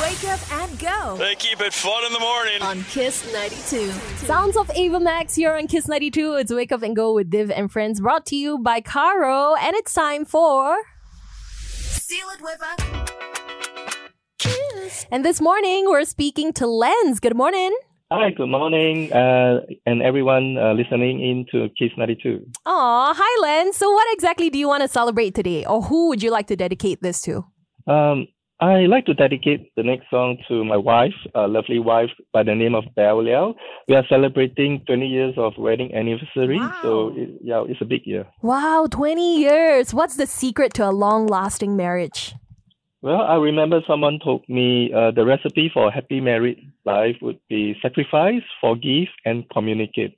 Wake 0.00 0.24
up 0.24 0.52
and 0.52 0.78
go 0.78 1.16
They 1.16 1.34
keep 1.36 1.60
it 1.60 1.72
fun 1.72 2.04
in 2.04 2.12
the 2.12 2.18
morning. 2.20 2.60
on 2.60 2.82
Kiss 2.84 3.30
92. 3.32 3.90
Sounds 4.26 4.56
of 4.56 4.70
Ava 4.74 5.00
Max 5.00 5.34
here 5.34 5.54
on 5.54 5.66
Kiss 5.68 5.86
92. 5.88 6.34
It's 6.34 6.52
Wake 6.52 6.72
Up 6.72 6.82
and 6.82 6.94
Go 6.94 7.14
with 7.14 7.30
Div 7.30 7.50
and 7.50 7.70
Friends 7.70 8.00
brought 8.00 8.26
to 8.26 8.36
you 8.36 8.58
by 8.58 8.80
Caro. 8.80 9.54
And 9.54 9.74
it's 9.76 9.94
time 9.94 10.24
for. 10.24 10.76
Seal 12.08 12.28
it 12.34 12.40
with 12.40 12.62
a 12.62 12.74
kiss. 14.38 15.06
And 15.10 15.24
this 15.24 15.40
morning 15.40 15.86
we're 15.88 16.04
speaking 16.04 16.52
to 16.52 16.64
Lens. 16.64 17.18
Good 17.18 17.34
morning. 17.34 17.76
Hi, 18.12 18.30
good 18.30 18.46
morning, 18.46 19.12
uh, 19.12 19.62
and 19.86 20.02
everyone 20.02 20.56
uh, 20.56 20.74
listening 20.74 21.20
in 21.20 21.46
to 21.50 21.68
Kiss 21.76 21.90
92. 21.98 22.46
Aw, 22.64 23.12
hi 23.12 23.42
Lens. 23.42 23.76
So 23.76 23.90
what 23.90 24.06
exactly 24.12 24.50
do 24.50 24.56
you 24.56 24.68
want 24.68 24.82
to 24.82 24.88
celebrate 24.88 25.34
today? 25.34 25.66
Or 25.66 25.82
who 25.82 26.06
would 26.06 26.22
you 26.22 26.30
like 26.30 26.46
to 26.46 26.54
dedicate 26.54 27.02
this 27.02 27.20
to? 27.22 27.44
Um, 27.88 28.28
I 28.58 28.86
like 28.86 29.04
to 29.04 29.12
dedicate 29.12 29.70
the 29.76 29.82
next 29.82 30.08
song 30.08 30.38
to 30.48 30.64
my 30.64 30.78
wife, 30.78 31.12
a 31.34 31.46
lovely 31.46 31.78
wife 31.78 32.08
by 32.32 32.42
the 32.42 32.54
name 32.54 32.74
of 32.74 32.84
Belle 32.94 33.22
Liao. 33.22 33.54
We 33.86 33.94
are 33.96 34.04
celebrating 34.08 34.82
20 34.86 35.06
years 35.06 35.34
of 35.36 35.52
wedding 35.58 35.94
anniversary, 35.94 36.60
so 36.80 37.12
it, 37.14 37.38
yeah, 37.42 37.64
it's 37.68 37.82
a 37.82 37.84
big 37.84 38.06
year. 38.06 38.26
Wow, 38.40 38.86
20 38.90 39.40
years. 39.40 39.92
What's 39.92 40.16
the 40.16 40.26
secret 40.26 40.72
to 40.74 40.88
a 40.88 40.90
long 40.90 41.26
lasting 41.26 41.76
marriage? 41.76 42.34
Well, 43.02 43.20
I 43.20 43.34
remember 43.34 43.82
someone 43.86 44.18
told 44.24 44.48
me 44.48 44.90
uh, 44.90 45.10
the 45.10 45.26
recipe 45.26 45.70
for 45.72 45.88
a 45.88 45.92
happy 45.92 46.20
married 46.20 46.72
life 46.86 47.16
would 47.20 47.38
be 47.50 47.76
sacrifice, 47.82 48.42
forgive, 48.58 49.08
and 49.26 49.44
communicate. 49.50 50.16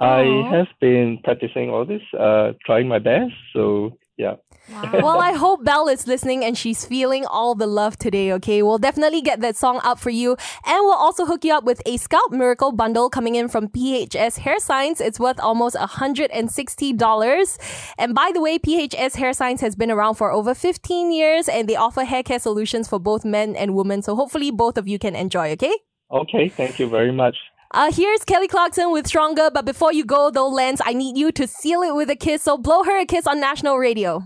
I 0.00 0.42
have 0.50 0.66
been 0.80 1.20
practicing 1.22 1.70
all 1.70 1.86
this, 1.86 2.02
uh, 2.18 2.52
trying 2.66 2.88
my 2.88 2.98
best, 2.98 3.32
so 3.52 3.96
yeah. 4.16 4.34
Well, 4.68 5.20
I 5.20 5.32
hope 5.32 5.64
Belle 5.64 5.88
is 5.88 6.06
listening 6.06 6.44
and 6.44 6.56
she's 6.58 6.84
feeling 6.84 7.24
all 7.26 7.54
the 7.54 7.66
love 7.66 7.96
today, 7.96 8.32
okay? 8.32 8.62
We'll 8.62 8.78
definitely 8.78 9.22
get 9.22 9.40
that 9.40 9.56
song 9.56 9.80
up 9.84 9.98
for 9.98 10.10
you. 10.10 10.36
And 10.64 10.84
we'll 10.84 10.94
also 10.94 11.24
hook 11.24 11.44
you 11.44 11.54
up 11.54 11.64
with 11.64 11.80
a 11.86 11.96
Scalp 11.96 12.32
Miracle 12.32 12.72
bundle 12.72 13.08
coming 13.08 13.36
in 13.36 13.48
from 13.48 13.68
PHS 13.68 14.38
Hair 14.38 14.58
Science. 14.58 15.00
It's 15.00 15.20
worth 15.20 15.38
almost 15.40 15.76
$160. 15.76 17.58
And 17.98 18.14
by 18.14 18.30
the 18.34 18.40
way, 18.40 18.58
PHS 18.58 19.16
Hair 19.16 19.32
Science 19.34 19.60
has 19.60 19.76
been 19.76 19.90
around 19.90 20.14
for 20.14 20.32
over 20.32 20.54
15 20.54 21.12
years 21.12 21.48
and 21.48 21.68
they 21.68 21.76
offer 21.76 22.04
hair 22.04 22.22
care 22.22 22.38
solutions 22.38 22.88
for 22.88 22.98
both 22.98 23.24
men 23.24 23.54
and 23.56 23.74
women. 23.74 24.02
So 24.02 24.16
hopefully 24.16 24.50
both 24.50 24.78
of 24.78 24.88
you 24.88 24.98
can 24.98 25.14
enjoy, 25.14 25.52
okay? 25.52 25.74
Okay, 26.10 26.48
thank 26.48 26.78
you 26.78 26.88
very 26.88 27.12
much. 27.12 27.36
Uh, 27.72 27.92
here's 27.92 28.24
Kelly 28.24 28.48
Clarkson 28.48 28.90
with 28.92 29.06
Stronger. 29.06 29.50
But 29.52 29.64
before 29.64 29.92
you 29.92 30.04
go, 30.04 30.30
though, 30.30 30.48
Lance, 30.48 30.80
I 30.84 30.92
need 30.92 31.16
you 31.18 31.32
to 31.32 31.46
seal 31.46 31.82
it 31.82 31.94
with 31.94 32.10
a 32.10 32.16
kiss. 32.16 32.42
So 32.42 32.56
blow 32.56 32.84
her 32.84 32.98
a 33.00 33.04
kiss 33.04 33.26
on 33.26 33.40
national 33.40 33.76
radio. 33.78 34.22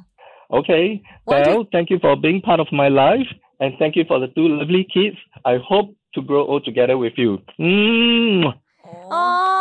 Okay. 0.52 0.96
Two- 0.96 1.02
Well, 1.26 1.66
thank 1.72 1.90
you 1.90 1.98
for 2.00 2.16
being 2.16 2.40
part 2.40 2.60
of 2.60 2.66
my 2.72 2.88
life 2.88 3.26
and 3.60 3.74
thank 3.78 3.96
you 3.96 4.04
for 4.06 4.18
the 4.18 4.28
two 4.28 4.48
lovely 4.48 4.84
kids. 4.92 5.16
I 5.44 5.58
hope 5.64 5.94
to 6.14 6.22
grow 6.22 6.46
old 6.46 6.64
together 6.64 6.98
with 6.98 7.12
you. 7.16 7.38
Mm. 7.58 8.44
Love 8.44 8.54
it. 8.54 9.59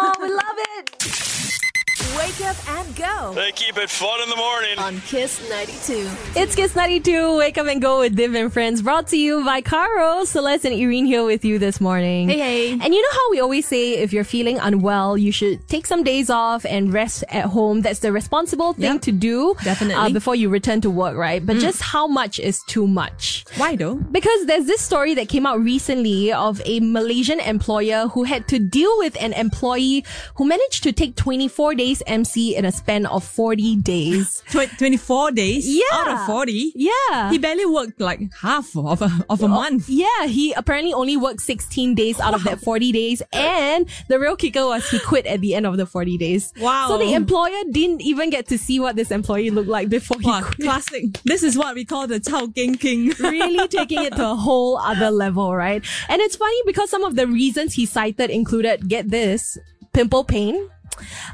Wake 2.29 2.41
up 2.47 2.69
and 2.69 2.95
go 2.95 3.33
They 3.33 3.51
keep 3.53 3.75
it 3.77 3.89
fun 3.89 4.21
in 4.21 4.29
the 4.29 4.35
morning. 4.35 4.77
on 4.77 4.99
Kiss 5.01 5.41
92. 5.49 6.07
It's 6.39 6.53
Kiss 6.55 6.75
92. 6.75 7.37
Wake 7.37 7.57
up 7.57 7.65
and 7.65 7.81
go 7.81 8.01
with 8.01 8.15
Div 8.15 8.35
and 8.35 8.53
Friends. 8.53 8.83
Brought 8.83 9.07
to 9.07 9.17
you 9.17 9.43
by 9.43 9.61
Caro, 9.61 10.23
Celeste, 10.25 10.65
and 10.65 10.75
Ereen 10.75 11.07
here 11.07 11.23
with 11.23 11.43
you 11.43 11.57
this 11.57 11.81
morning. 11.81 12.29
Hey, 12.29 12.37
hey. 12.37 12.71
And 12.73 12.93
you 12.93 13.01
know 13.01 13.07
how 13.13 13.31
we 13.31 13.39
always 13.39 13.65
say 13.67 13.93
if 13.93 14.13
you're 14.13 14.23
feeling 14.23 14.59
unwell, 14.59 15.17
you 15.17 15.31
should 15.31 15.67
take 15.69 15.87
some 15.87 16.03
days 16.03 16.29
off 16.29 16.65
and 16.67 16.93
rest 16.93 17.23
at 17.29 17.45
home. 17.45 17.81
That's 17.81 17.99
the 17.99 18.11
responsible 18.11 18.73
thing 18.73 18.93
Yep. 18.93 19.01
to 19.01 19.11
do. 19.11 19.55
Definitely. 19.63 19.95
Uh, 19.95 20.09
before 20.09 20.35
you 20.35 20.49
return 20.49 20.81
to 20.81 20.89
work, 20.91 21.17
right? 21.17 21.43
But 21.43 21.57
just 21.57 21.81
how 21.81 22.05
much 22.05 22.37
is 22.39 22.61
too 22.67 22.85
much? 22.85 23.43
Why 23.57 23.75
though? 23.75 23.95
Because 23.95 24.45
there's 24.45 24.65
this 24.65 24.81
story 24.81 25.15
that 25.15 25.29
came 25.29 25.47
out 25.47 25.59
recently 25.61 26.31
of 26.31 26.61
a 26.65 26.79
Malaysian 26.79 27.39
employer 27.39 28.07
who 28.09 28.25
had 28.25 28.47
to 28.49 28.59
deal 28.59 28.95
with 28.99 29.19
an 29.19 29.33
employee 29.33 30.05
who 30.35 30.45
managed 30.45 30.83
to 30.83 30.91
take 30.91 31.15
24 31.15 31.73
days 31.73 32.03
MC 32.19 32.55
in 32.55 32.65
a 32.65 32.71
span 32.71 33.05
of 33.05 33.23
40 33.23 33.77
days. 33.77 34.43
Tw- 34.51 34.69
24 34.77 35.31
days 35.31 35.63
Yeah. 35.67 35.83
out 35.93 36.07
of 36.09 36.25
40. 36.25 36.73
Yeah. 36.75 37.31
He 37.31 37.37
barely 37.37 37.65
worked 37.65 37.99
like 37.99 38.19
half 38.41 38.75
of 38.75 39.01
a, 39.01 39.09
of 39.29 39.41
a 39.41 39.45
oh, 39.45 39.47
month. 39.47 39.87
Yeah, 39.87 40.27
he 40.27 40.51
apparently 40.53 40.93
only 40.93 41.15
worked 41.17 41.41
16 41.41 41.95
days 41.95 42.19
out 42.19 42.33
of 42.33 42.43
that 42.43 42.59
40 42.59 42.91
days. 42.91 43.21
And 43.33 43.87
the 44.09 44.19
real 44.19 44.35
kicker 44.35 44.65
was 44.65 44.89
he 44.89 44.99
quit 44.99 45.25
at 45.25 45.39
the 45.41 45.55
end 45.55 45.65
of 45.65 45.77
the 45.77 45.85
40 45.85 46.17
days. 46.17 46.53
Wow. 46.59 46.87
So 46.89 46.97
the 46.97 47.13
employer 47.13 47.63
didn't 47.71 48.01
even 48.01 48.29
get 48.29 48.47
to 48.49 48.57
see 48.57 48.79
what 48.79 48.95
this 48.95 49.11
employee 49.11 49.49
looked 49.49 49.69
like 49.69 49.89
before 49.89 50.19
he 50.19 50.27
Wow, 50.27 50.41
quit. 50.41 50.59
classic. 50.67 51.21
This 51.23 51.43
is 51.43 51.57
what 51.57 51.75
we 51.75 51.85
call 51.85 52.07
the 52.07 52.19
Chao 52.19 52.47
Keng 52.47 52.75
King. 52.75 53.13
really 53.19 53.67
taking 53.67 54.03
it 54.03 54.15
to 54.15 54.31
a 54.31 54.35
whole 54.35 54.77
other 54.77 55.11
level, 55.11 55.55
right? 55.55 55.83
And 56.09 56.21
it's 56.21 56.35
funny 56.35 56.61
because 56.65 56.89
some 56.89 57.03
of 57.03 57.15
the 57.15 57.27
reasons 57.27 57.73
he 57.73 57.85
cited 57.85 58.29
included, 58.29 58.87
get 58.89 59.09
this, 59.09 59.57
pimple 59.93 60.23
pain, 60.23 60.69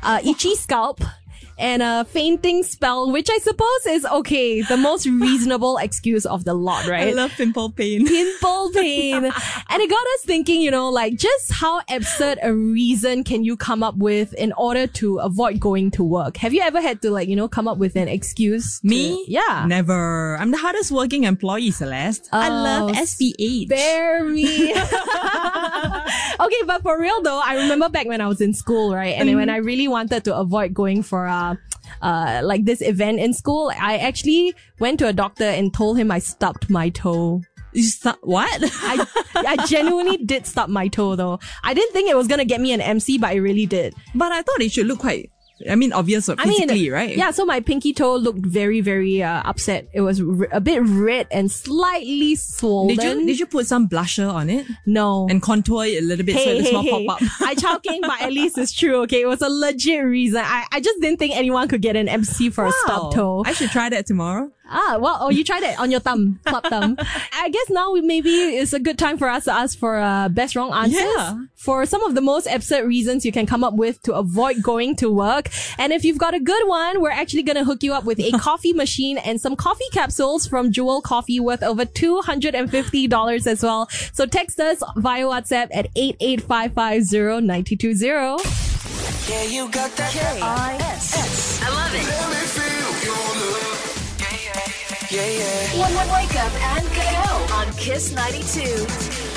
uh, 0.04 0.20
itchy 0.24 0.56
scalp, 0.56 1.02
and 1.58 1.82
a 1.82 2.06
fainting 2.06 2.64
spell, 2.64 3.12
which 3.12 3.30
I 3.30 3.38
suppose 3.40 3.86
is 3.88 4.06
okay, 4.06 4.62
the 4.62 4.78
most 4.78 5.06
reasonable 5.06 5.78
excuse 5.78 6.26
of 6.26 6.46
the 6.46 6.54
lot, 6.54 6.88
right? 6.88 7.10
I 7.10 7.12
love 7.12 7.32
pimple 7.32 7.72
pain. 7.72 8.06
pimple 8.08 8.72
pain. 8.72 9.26
and 9.70 9.82
it 9.82 9.90
got 9.90 10.06
us 10.16 10.26
thinking, 10.26 10.62
you 10.62 10.72
know, 10.72 10.90
like 10.90 11.16
just 11.16 11.52
how 11.52 11.82
absurd 11.90 12.40
a 12.42 12.54
reason 12.54 13.24
can 13.24 13.44
you 13.44 13.58
come 13.58 13.84
up 13.84 13.96
with 13.98 14.34
in 14.34 14.54
order 14.54 14.88
to 14.88 15.18
avoid 15.20 15.60
going 15.60 15.92
to 15.92 16.04
work? 16.04 16.38
Have 16.38 16.54
you 16.54 16.62
ever 16.62 16.82
had 16.82 17.02
to 17.02 17.12
like, 17.12 17.28
you 17.28 17.36
know, 17.36 17.48
come 17.48 17.68
up 17.68 17.78
with 17.78 17.96
an 17.96 18.08
excuse? 18.08 18.80
to- 18.80 18.88
Me? 18.88 19.26
yeah. 19.28 19.66
Never. 19.68 20.38
I'm 20.38 20.52
the 20.52 20.58
hardest 20.58 20.92
working 20.92 21.24
employee, 21.24 21.72
Celeste. 21.72 22.30
I 22.32 22.48
oh, 22.48 22.52
love 22.52 22.86
Oh, 22.86 22.94
SPH. 22.94 23.70
Bear 23.70 24.24
me. 24.26 24.72
okay, 24.74 26.64
but 26.66 26.82
for 26.82 27.00
real 27.00 27.22
though, 27.22 27.42
I 27.44 27.56
remember 27.56 27.90
back 27.90 28.08
when 28.08 28.22
I 28.22 28.28
was 28.28 28.42
in 28.42 28.54
school, 28.54 28.94
right? 28.94 29.16
And 29.18 29.28
then 29.30 29.36
when 29.36 29.48
mm-hmm. 29.48 29.56
I 29.56 29.60
really 29.60 29.88
wanted 29.88 30.24
to 30.26 30.36
avoid 30.36 30.74
going 30.74 31.04
for 31.04 31.28
uh 31.52 31.56
uh 32.02 32.42
like 32.44 32.66
this 32.66 32.82
event 32.82 33.20
in 33.20 33.34
school, 33.34 33.72
I 33.80 33.98
actually 33.98 34.54
went 34.80 35.00
to 35.00 35.08
a 35.08 35.14
doctor 35.14 35.46
and 35.46 35.74
told 35.74 35.98
him 35.98 36.12
I 36.12 36.20
stubbed 36.20 36.70
my 36.70 36.90
toe. 36.90 37.42
You 37.74 37.90
what? 38.22 38.62
I 38.64 39.06
I 39.36 39.66
genuinely 39.66 40.18
did 40.26 40.48
stub 40.48 40.70
my 40.70 40.88
toe 40.88 41.16
though. 41.18 41.40
I 41.64 41.74
didn't 41.74 41.92
think 41.92 42.10
it 42.10 42.16
was 42.16 42.28
gonna 42.28 42.46
get 42.46 42.62
me 42.62 42.72
an 42.72 42.80
MC, 42.80 43.18
but 43.18 43.36
it 43.36 43.42
really 43.42 43.66
did. 43.66 43.94
but 44.16 44.32
I 44.32 44.42
thought 44.42 44.62
it 44.62 44.72
should 44.72 44.88
look 44.88 45.00
quite, 45.00 45.30
I 45.70 45.76
mean, 45.76 45.94
obvious 45.94 46.28
I 46.28 46.46
mean, 46.46 46.92
right? 46.92 47.16
Yeah, 47.16 47.32
so 47.32 47.46
my 47.46 47.62
pinky 47.62 47.94
toe 47.94 48.16
looked 48.18 48.46
very, 48.46 48.82
very 48.82 49.24
uh, 49.24 49.42
upset. 49.46 49.88
It 49.94 50.02
was 50.02 50.22
r- 50.22 50.50
a 50.52 50.60
bit 50.60 50.82
red 50.84 51.28
and 51.32 51.50
slightly 51.50 52.36
swollen. 52.36 52.96
Did 52.96 53.04
you, 53.04 53.26
did 53.26 53.40
you 53.40 53.46
put 53.46 53.66
some 53.66 53.88
blusher 53.88 54.32
on 54.32 54.50
it? 54.50 54.68
No. 54.86 55.28
And 55.30 55.42
contour 55.42 55.86
it 55.86 56.04
a 56.04 56.06
little 56.06 56.26
bit 56.26 56.36
so 56.36 56.44
hey, 56.44 56.58
it 56.58 56.58
does 56.58 56.68
hey, 56.68 56.74
not 56.74 56.84
hey. 56.84 57.06
pop 57.06 57.22
up? 57.22 57.30
I 57.42 57.56
chao 57.56 57.78
keng, 57.78 58.02
but 58.02 58.22
at 58.22 58.34
least 58.34 58.58
it's 58.58 58.74
true. 58.74 59.04
Okay, 59.04 59.22
it 59.22 59.28
was 59.28 59.42
a 59.42 59.50
legit 59.50 60.04
reason. 60.04 60.42
I, 60.44 60.66
I 60.72 60.82
just 60.82 61.00
didn't 61.00 61.20
think 61.20 61.36
anyone 61.36 61.68
could 61.70 61.82
get 61.82 61.96
an 61.96 62.10
MC 62.10 62.50
for 62.50 62.66
a 62.66 62.72
stub 62.84 63.14
toe. 63.14 63.44
I 63.46 63.54
should 63.54 63.70
try 63.70 63.88
that 63.90 64.06
tomorrow. 64.06 64.52
Ah, 64.68 64.98
well, 65.00 65.18
oh, 65.22 65.30
you 65.30 65.44
tried 65.44 65.62
it 65.64 65.78
on 65.80 65.92
your 65.92 66.00
thumb, 66.00 66.40
club 66.46 66.64
thumb. 66.66 66.98
I 67.34 67.50
guess 67.50 67.70
now 67.70 67.92
we, 67.92 68.02
maybe 68.02 68.30
it's 68.30 68.74
a 68.74 68.80
good 68.80 68.98
time 68.98 69.18
for 69.18 69.28
us 69.30 69.44
to 69.46 69.54
ask 69.54 69.78
for 69.78 69.98
uh, 70.00 70.28
best 70.30 70.56
wrong 70.56 70.74
answers 70.74 71.02
Yeah. 71.02 71.38
for 71.54 71.86
some 71.86 72.02
of 72.04 72.16
the 72.16 72.22
most 72.22 72.48
absurd 72.48 72.86
reasons 72.88 73.26
you 73.26 73.32
can 73.32 73.46
come 73.46 73.64
up 73.64 73.76
with 73.76 74.02
to 74.04 74.14
avoid 74.16 74.64
going 74.64 74.96
to 74.98 75.12
work. 75.12 75.50
And 75.78 75.94
if 75.94 76.04
you've 76.04 76.18
got 76.18 76.34
a 76.34 76.40
good 76.40 76.68
one, 76.68 77.00
we're 77.02 77.12
actually 77.12 77.44
going 77.44 77.58
to 77.58 77.64
hook 77.64 77.84
you 77.84 77.94
up 77.94 78.06
with 78.06 78.20
a 78.20 78.32
coffee 78.40 78.74
machine 78.74 79.18
and 79.20 79.40
some 79.40 79.56
coffee 79.56 79.86
capsules 79.94 80.48
from 80.48 80.72
Jewel 80.72 81.02
Coffee 81.02 81.40
worth 81.40 81.62
over 81.62 81.86
$250 81.86 83.48
as 83.48 83.62
well. 83.64 83.88
So 84.14 84.26
text 84.26 84.60
us 84.60 84.82
via 84.98 85.26
WhatsApp 85.26 85.68
at 85.74 85.90
88550 85.96 87.18
Yeah, 89.32 89.44
you 89.44 89.70
got 89.70 89.92
that. 89.92 90.12
K-I-S-S. 90.12 91.62
I 91.64 91.70
love 91.70 91.94
it. 91.94 92.65
Yeah, 95.12 95.28
yeah. 95.28 95.74
Wake 96.14 96.36
up 96.36 96.54
and 96.54 96.86
go 96.96 97.54
on 97.56 97.72
Kiss 97.74 98.12
92. 98.12 99.35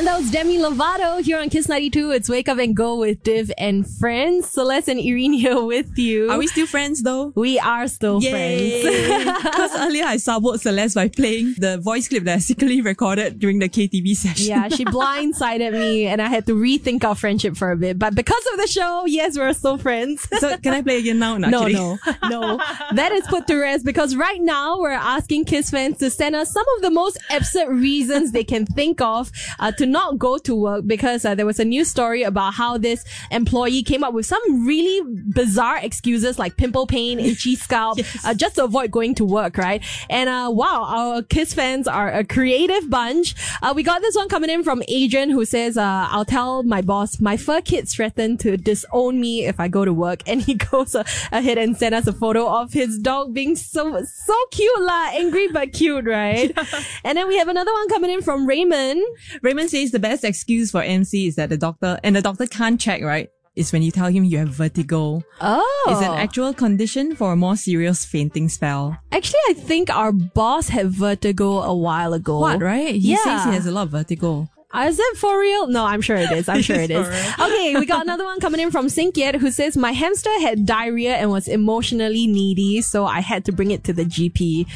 And 0.00 0.06
that 0.06 0.18
was 0.18 0.30
Demi 0.30 0.56
Lovato 0.56 1.22
here 1.22 1.38
on 1.38 1.50
Kiss 1.50 1.68
92. 1.68 2.12
It's 2.12 2.30
Wake 2.30 2.48
Up 2.48 2.56
and 2.56 2.74
Go 2.74 2.96
with 2.96 3.22
Div 3.22 3.52
and 3.58 3.86
friends. 3.86 4.48
Celeste 4.48 4.88
and 4.88 4.98
Ereen 4.98 5.34
here 5.34 5.62
with 5.62 5.98
you. 5.98 6.30
Are 6.30 6.38
we 6.38 6.46
still 6.46 6.66
friends 6.66 7.02
though? 7.02 7.34
We 7.36 7.58
are 7.58 7.86
still 7.86 8.18
friends. 8.18 8.82
Because 9.50 9.76
earlier 9.78 10.04
I 10.04 10.16
saboed 10.16 10.60
Celeste 10.60 10.94
by 10.94 11.08
playing 11.08 11.56
the 11.58 11.76
voice 11.76 12.08
clip 12.08 12.24
that 12.24 12.36
I 12.36 12.38
secretly 12.38 12.80
recorded 12.80 13.40
during 13.40 13.58
the 13.58 13.68
KTV 13.68 14.16
session. 14.16 14.46
yeah, 14.46 14.68
she 14.68 14.84
blindsided 14.96 15.72
me 15.72 16.06
and 16.06 16.22
I 16.22 16.28
had 16.28 16.46
to 16.46 16.54
rethink 16.54 17.04
our 17.04 17.14
friendship 17.14 17.54
for 17.58 17.70
a 17.70 17.76
bit. 17.76 17.98
But 17.98 18.14
because 18.14 18.46
of 18.54 18.58
the 18.58 18.68
show, 18.68 19.04
yes, 19.04 19.36
we're 19.36 19.52
still 19.52 19.76
friends. 19.76 20.26
so 20.38 20.56
can 20.56 20.72
I 20.72 20.80
play 20.80 21.00
again 21.00 21.18
now? 21.18 21.36
No, 21.36 21.66
kidding. 21.66 21.76
no, 21.76 21.98
no. 22.30 22.56
That 22.94 23.12
is 23.12 23.26
put 23.26 23.46
to 23.48 23.56
rest 23.56 23.84
because 23.84 24.16
right 24.16 24.40
now 24.40 24.80
we're 24.80 24.92
asking 24.92 25.44
Kiss 25.44 25.68
fans 25.68 25.98
to 25.98 26.08
send 26.08 26.34
us 26.36 26.50
some 26.50 26.64
of 26.76 26.80
the 26.80 26.90
most 26.90 27.18
absurd 27.28 27.68
reasons 27.68 28.32
they 28.32 28.44
can 28.44 28.64
think 28.64 29.02
of 29.02 29.30
uh, 29.58 29.72
to 29.72 29.89
not 29.90 30.18
go 30.18 30.38
to 30.38 30.54
work 30.54 30.86
because 30.86 31.24
uh, 31.24 31.34
there 31.34 31.46
was 31.46 31.60
a 31.60 31.64
news 31.64 31.88
story 31.88 32.22
about 32.22 32.54
how 32.54 32.78
this 32.78 33.04
employee 33.30 33.82
came 33.82 34.04
up 34.04 34.14
with 34.14 34.26
some 34.26 34.66
really 34.66 35.02
bizarre 35.32 35.78
excuses 35.78 36.38
like 36.38 36.56
pimple 36.56 36.86
pain, 36.86 37.18
itchy 37.18 37.56
scalp, 37.56 37.98
uh, 38.24 38.34
just 38.34 38.56
to 38.56 38.64
avoid 38.64 38.90
going 38.90 39.14
to 39.14 39.24
work, 39.24 39.56
right? 39.56 39.82
And 40.08 40.28
uh, 40.28 40.50
wow, 40.52 40.84
our 40.86 41.22
Kiss 41.22 41.54
fans 41.54 41.86
are 41.86 42.12
a 42.12 42.24
creative 42.24 42.88
bunch. 42.90 43.34
Uh, 43.62 43.72
we 43.74 43.82
got 43.82 44.00
this 44.02 44.16
one 44.16 44.28
coming 44.28 44.50
in 44.50 44.64
from 44.64 44.82
Adrian 44.88 45.30
who 45.30 45.44
says, 45.44 45.76
uh, 45.76 46.08
I'll 46.10 46.24
tell 46.24 46.62
my 46.62 46.82
boss, 46.82 47.20
my 47.20 47.36
fur 47.36 47.60
kids 47.60 47.94
threaten 47.94 48.36
to 48.38 48.56
disown 48.56 49.20
me 49.20 49.46
if 49.46 49.58
I 49.60 49.68
go 49.68 49.84
to 49.84 49.92
work. 49.92 50.22
And 50.26 50.42
he 50.42 50.54
goes 50.70 50.94
uh, 50.94 51.04
ahead 51.32 51.58
and 51.58 51.76
sent 51.76 51.94
us 51.94 52.06
a 52.06 52.12
photo 52.12 52.46
of 52.46 52.72
his 52.72 52.98
dog 52.98 53.34
being 53.34 53.56
so, 53.56 54.02
so 54.04 54.34
cute 54.50 54.80
lah. 54.80 55.10
Angry 55.12 55.48
but 55.48 55.72
cute, 55.72 56.04
right? 56.04 56.56
And 57.04 57.16
then 57.16 57.28
we 57.28 57.38
have 57.38 57.48
another 57.48 57.72
one 57.72 57.88
coming 57.88 58.10
in 58.10 58.22
from 58.22 58.46
Raymond. 58.46 59.02
Raymond 59.42 59.70
says 59.70 59.79
the 59.88 59.98
best 59.98 60.22
excuse 60.24 60.70
for 60.70 60.82
MC 60.82 61.28
is 61.28 61.36
that 61.36 61.48
the 61.48 61.56
doctor, 61.56 61.98
and 62.04 62.14
the 62.14 62.22
doctor 62.22 62.46
can't 62.46 62.78
check, 62.80 63.02
right? 63.02 63.28
Is 63.56 63.72
when 63.72 63.82
you 63.82 63.90
tell 63.90 64.08
him 64.08 64.24
you 64.24 64.38
have 64.38 64.48
vertigo. 64.48 65.22
Oh. 65.40 65.86
It's 65.88 66.00
an 66.00 66.12
actual 66.12 66.54
condition 66.54 67.16
for 67.16 67.32
a 67.32 67.36
more 67.36 67.56
serious 67.56 68.04
fainting 68.04 68.48
spell. 68.48 68.96
Actually, 69.10 69.40
I 69.48 69.54
think 69.54 69.90
our 69.90 70.12
boss 70.12 70.68
had 70.68 70.90
vertigo 70.90 71.62
a 71.62 71.74
while 71.74 72.12
ago. 72.12 72.38
What, 72.38 72.62
right? 72.62 72.94
He 72.94 73.12
yeah. 73.12 73.24
says 73.24 73.44
he 73.44 73.52
has 73.52 73.66
a 73.66 73.72
lot 73.72 73.88
of 73.88 73.90
vertigo. 73.90 74.48
Is 74.72 74.98
it 75.00 75.16
for 75.16 75.38
real? 75.38 75.66
No, 75.66 75.84
I'm 75.84 76.00
sure 76.00 76.16
it 76.16 76.30
is. 76.30 76.48
I'm 76.48 76.62
sure 76.68 76.76
it 76.76 76.90
is. 76.90 77.06
Okay, 77.40 77.74
we 77.76 77.86
got 77.86 78.02
another 78.02 78.24
one 78.24 78.38
coming 78.40 78.60
in 78.60 78.70
from 78.70 78.86
Sinkiet 78.86 79.34
who 79.36 79.50
says, 79.50 79.76
My 79.76 79.92
hamster 79.92 80.30
had 80.40 80.64
diarrhea 80.66 81.14
and 81.16 81.30
was 81.30 81.48
emotionally 81.48 82.26
needy, 82.26 82.80
so 82.82 83.04
I 83.06 83.20
had 83.20 83.44
to 83.46 83.52
bring 83.52 83.70
it 83.72 83.82
to 83.84 83.92
the 83.92 84.04
GP. 84.04 84.66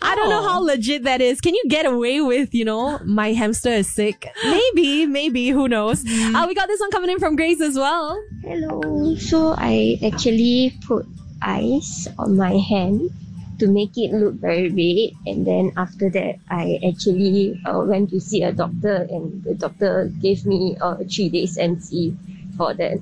I 0.00 0.14
don't 0.14 0.28
know 0.30 0.40
Oh. 0.40 0.48
how 0.48 0.60
legit 0.60 1.04
that 1.04 1.20
is. 1.20 1.40
Can 1.40 1.54
you 1.54 1.62
get 1.68 1.86
away 1.86 2.20
with, 2.20 2.54
you 2.54 2.64
know, 2.64 2.98
my 3.04 3.32
hamster 3.32 3.70
is 3.70 3.92
sick? 3.92 4.28
Maybe, 4.44 5.06
maybe, 5.06 5.48
who 5.50 5.68
knows? 5.68 6.04
Uh, 6.06 6.44
we 6.46 6.54
got 6.54 6.68
this 6.68 6.80
one 6.80 6.90
coming 6.90 7.10
in 7.10 7.18
from 7.18 7.34
Grace 7.36 7.60
as 7.60 7.76
well. 7.76 8.20
Hello. 8.42 9.14
So 9.16 9.54
I 9.58 9.98
actually 10.04 10.74
put 10.86 11.06
ice 11.40 12.06
on 12.18 12.36
my 12.36 12.56
hand 12.68 13.10
to 13.58 13.66
make 13.68 13.96
it 13.96 14.12
look 14.12 14.34
very 14.34 14.68
red, 14.68 15.16
and 15.26 15.46
then 15.46 15.72
after 15.76 16.10
that, 16.10 16.38
I 16.48 16.80
actually 16.86 17.60
uh, 17.64 17.80
went 17.86 18.10
to 18.10 18.20
see 18.20 18.42
a 18.42 18.52
doctor, 18.52 19.06
and 19.10 19.42
the 19.44 19.54
doctor 19.54 20.10
gave 20.20 20.46
me 20.46 20.76
uh, 20.80 20.96
three 21.10 21.28
days 21.28 21.58
MC 21.58 22.16
for 22.56 22.74
that. 22.74 22.98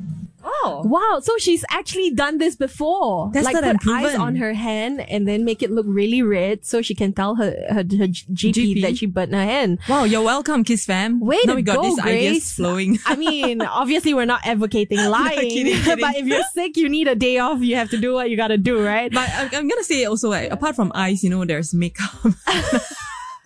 Oh. 0.63 0.83
Wow, 0.85 1.21
so 1.23 1.37
she's 1.39 1.65
actually 1.71 2.11
done 2.11 2.39
this 2.39 2.57
before. 2.57 3.31
Tested 3.33 3.55
like 3.55 3.65
and 3.65 3.81
put 3.81 3.93
ice 3.93 4.17
on 4.17 4.37
her 4.37 4.53
hand 4.53 5.01
and 5.09 5.27
then 5.27 5.45
make 5.45 5.63
it 5.63 5.71
look 5.71 5.87
really 5.89 6.23
red 6.23 6.65
so 6.67 6.83
she 6.83 6.95
can 6.95 7.13
tell 7.13 7.37
her, 7.37 7.51
her, 7.69 7.77
her 7.77 8.09
GP, 8.09 8.53
GP. 8.53 8.83
that 8.83 8.97
she 8.99 9.07
burnt 9.07 9.33
her 9.33 9.45
hand. 9.45 9.79
Wow, 9.89 10.05
you're 10.05 10.23
welcome, 10.23 10.65
Kiss 10.65 10.85
fam. 10.85 11.21
Way 11.21 11.39
now 11.45 11.53
to 11.53 11.57
we 11.57 11.63
got 11.63 11.77
go, 11.77 11.83
these 11.83 11.99
ideas 11.99 12.33
Grace. 12.33 12.53
flowing. 12.57 12.99
I 13.07 13.17
mean, 13.17 13.63
obviously 13.83 14.13
we're 14.15 14.27
not 14.27 14.41
advocating 14.45 14.99
lying, 15.09 15.49
kidding, 15.49 15.75
kidding. 15.83 16.01
but 16.05 16.17
if 16.17 16.27
you're 16.27 16.45
sick, 16.53 16.77
you 16.77 16.89
need 16.89 17.09
a 17.09 17.15
day 17.15 17.39
off. 17.39 17.61
You 17.61 17.77
have 17.77 17.91
to 17.91 17.99
do 17.99 18.15
what 18.15 18.31
you 18.31 18.37
gotta 18.37 18.59
do, 18.59 18.85
right? 18.85 19.11
But 19.13 19.29
I'm, 19.35 19.49
I'm 19.53 19.69
gonna 19.69 19.85
say 19.85 20.05
also, 20.05 20.29
like, 20.29 20.51
apart 20.51 20.77
from 20.77 20.93
eyes, 20.95 21.25
you 21.25 21.31
know, 21.31 21.45
there's 21.45 21.73
makeup. 21.75 22.11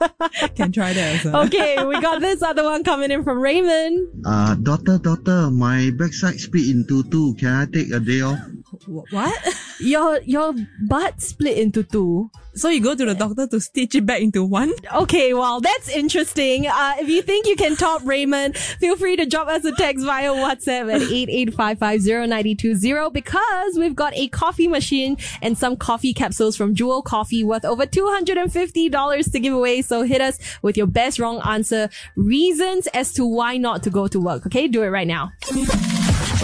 Can 0.57 0.72
try 0.72 0.92
that 0.92 1.24
as 1.24 1.35
okay, 1.46 1.85
we 1.85 2.00
got 2.00 2.20
this 2.20 2.42
other 2.42 2.64
one 2.64 2.85
coming 2.85 3.11
in 3.11 3.24
from 3.24 3.40
Raymond. 3.40 4.24
Uh, 4.26 4.54
daughter, 4.57 4.98
daughter, 4.98 5.50
my 5.50 5.90
backside 5.96 6.40
split 6.40 6.68
into 6.68 7.02
two. 7.04 7.35
Can 7.38 7.48
I 7.48 7.66
take 7.66 7.90
a 7.92 8.00
day 8.00 8.20
off? 8.20 8.38
Wh- 8.87 9.12
What? 9.12 9.55
Your 9.81 10.20
your 10.23 10.55
butt 10.87 11.20
split 11.20 11.59
into 11.59 11.83
two. 11.83 12.31
So 12.55 12.68
you 12.68 12.81
go 12.81 12.94
to 12.94 13.05
the 13.05 13.14
doctor 13.14 13.49
to 13.49 13.59
stitch 13.61 13.97
it 13.97 14.07
back 14.07 14.20
into 14.20 14.44
one? 14.44 14.73
Okay, 14.94 15.35
well, 15.35 15.61
that's 15.61 15.88
interesting. 15.88 16.68
Uh, 16.68 16.94
if 17.01 17.09
you 17.09 17.20
think 17.23 17.49
you 17.49 17.57
can 17.57 17.75
top 17.75 18.03
Raymond, 18.05 18.57
feel 18.57 18.94
free 18.97 19.16
to 19.16 19.27
drop 19.27 19.49
us 19.49 19.64
a 19.64 19.73
text 19.73 20.07
via 20.07 20.31
WhatsApp 20.33 20.94
at 20.94 21.03
88550 21.03 23.11
because 23.11 23.75
we've 23.77 23.97
got 23.97 24.12
a 24.14 24.29
coffee 24.29 24.68
machine 24.68 25.16
and 25.42 25.59
some 25.59 25.77
coffee 25.77 26.14
capsules 26.14 26.57
from 26.57 26.77
Jewel 26.77 27.03
Coffee 27.03 27.42
worth 27.42 27.64
over 27.64 27.87
$250 27.87 29.33
to 29.33 29.40
give 29.40 29.53
away. 29.53 29.83
So 29.83 30.03
hit 30.03 30.20
us 30.20 30.38
with 30.62 30.77
your 30.77 30.87
best 30.87 31.18
wrong 31.18 31.40
answer 31.44 31.90
reasons 32.14 32.87
as 32.94 33.12
to 33.14 33.27
why 33.27 33.57
not 33.57 33.83
to 33.83 33.90
go 33.90 34.07
to 34.07 34.20
work. 34.20 34.47
Okay, 34.47 34.68
do 34.68 34.85
it 34.85 34.90
right 34.90 35.09
now. 35.09 35.33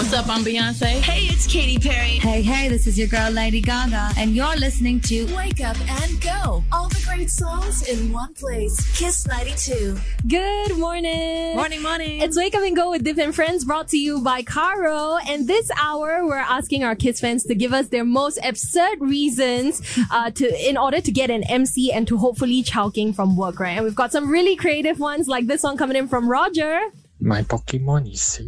What's 0.00 0.14
up? 0.14 0.30
I'm 0.30 0.42
Beyonce. 0.42 1.02
Hey, 1.02 1.26
it's 1.26 1.46
Katy 1.46 1.78
Perry. 1.78 2.16
Hey, 2.16 2.40
hey, 2.40 2.70
this 2.70 2.86
is 2.86 2.98
your 2.98 3.06
girl 3.06 3.30
Lady 3.30 3.60
Gaga, 3.60 4.12
and 4.16 4.34
you're 4.34 4.56
listening 4.56 4.98
to 5.00 5.26
Wake 5.36 5.60
up 5.60 5.76
and 5.78 6.18
go. 6.22 6.64
All 6.72 6.88
the 6.88 7.04
great 7.06 7.28
songs 7.28 7.86
in 7.86 8.10
one 8.10 8.32
place. 8.32 8.80
Kiss 8.98 9.26
92. 9.26 9.98
Good 10.26 10.78
morning. 10.78 11.54
Morning, 11.54 11.82
morning. 11.82 12.22
It's 12.22 12.34
Wake 12.34 12.54
Up 12.54 12.62
and 12.62 12.74
Go 12.74 12.92
with 12.92 13.04
Div 13.04 13.18
and 13.18 13.34
Friends 13.34 13.66
brought 13.66 13.88
to 13.88 13.98
you 13.98 14.22
by 14.22 14.42
Caro. 14.42 15.18
And 15.28 15.46
this 15.46 15.70
hour, 15.78 16.24
we're 16.24 16.36
asking 16.36 16.82
our 16.82 16.96
Kiss 16.96 17.20
fans 17.20 17.44
to 17.44 17.54
give 17.54 17.74
us 17.74 17.88
their 17.88 18.06
most 18.06 18.38
absurd 18.42 19.02
reasons 19.02 19.82
uh, 20.10 20.30
to 20.30 20.66
in 20.68 20.78
order 20.78 21.02
to 21.02 21.12
get 21.12 21.28
an 21.28 21.44
MC 21.44 21.92
and 21.92 22.08
to 22.08 22.16
hopefully 22.16 22.62
chao 22.62 22.88
keng 22.88 23.12
from 23.12 23.36
work, 23.36 23.60
right? 23.60 23.76
And 23.76 23.84
we've 23.84 23.94
got 23.94 24.12
some 24.12 24.30
really 24.30 24.56
creative 24.56 24.98
ones 24.98 25.28
like 25.28 25.46
this 25.46 25.62
one 25.62 25.76
coming 25.76 25.98
in 25.98 26.08
from 26.08 26.26
Roger. 26.26 26.80
My 27.20 27.42
Pokemon 27.42 28.10
is 28.10 28.22
sick. 28.22 28.46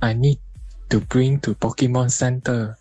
I 0.00 0.14
need 0.14 0.38
to 0.90 1.00
bring 1.00 1.40
to 1.40 1.54
Pokemon 1.54 2.10
Center. 2.10 2.76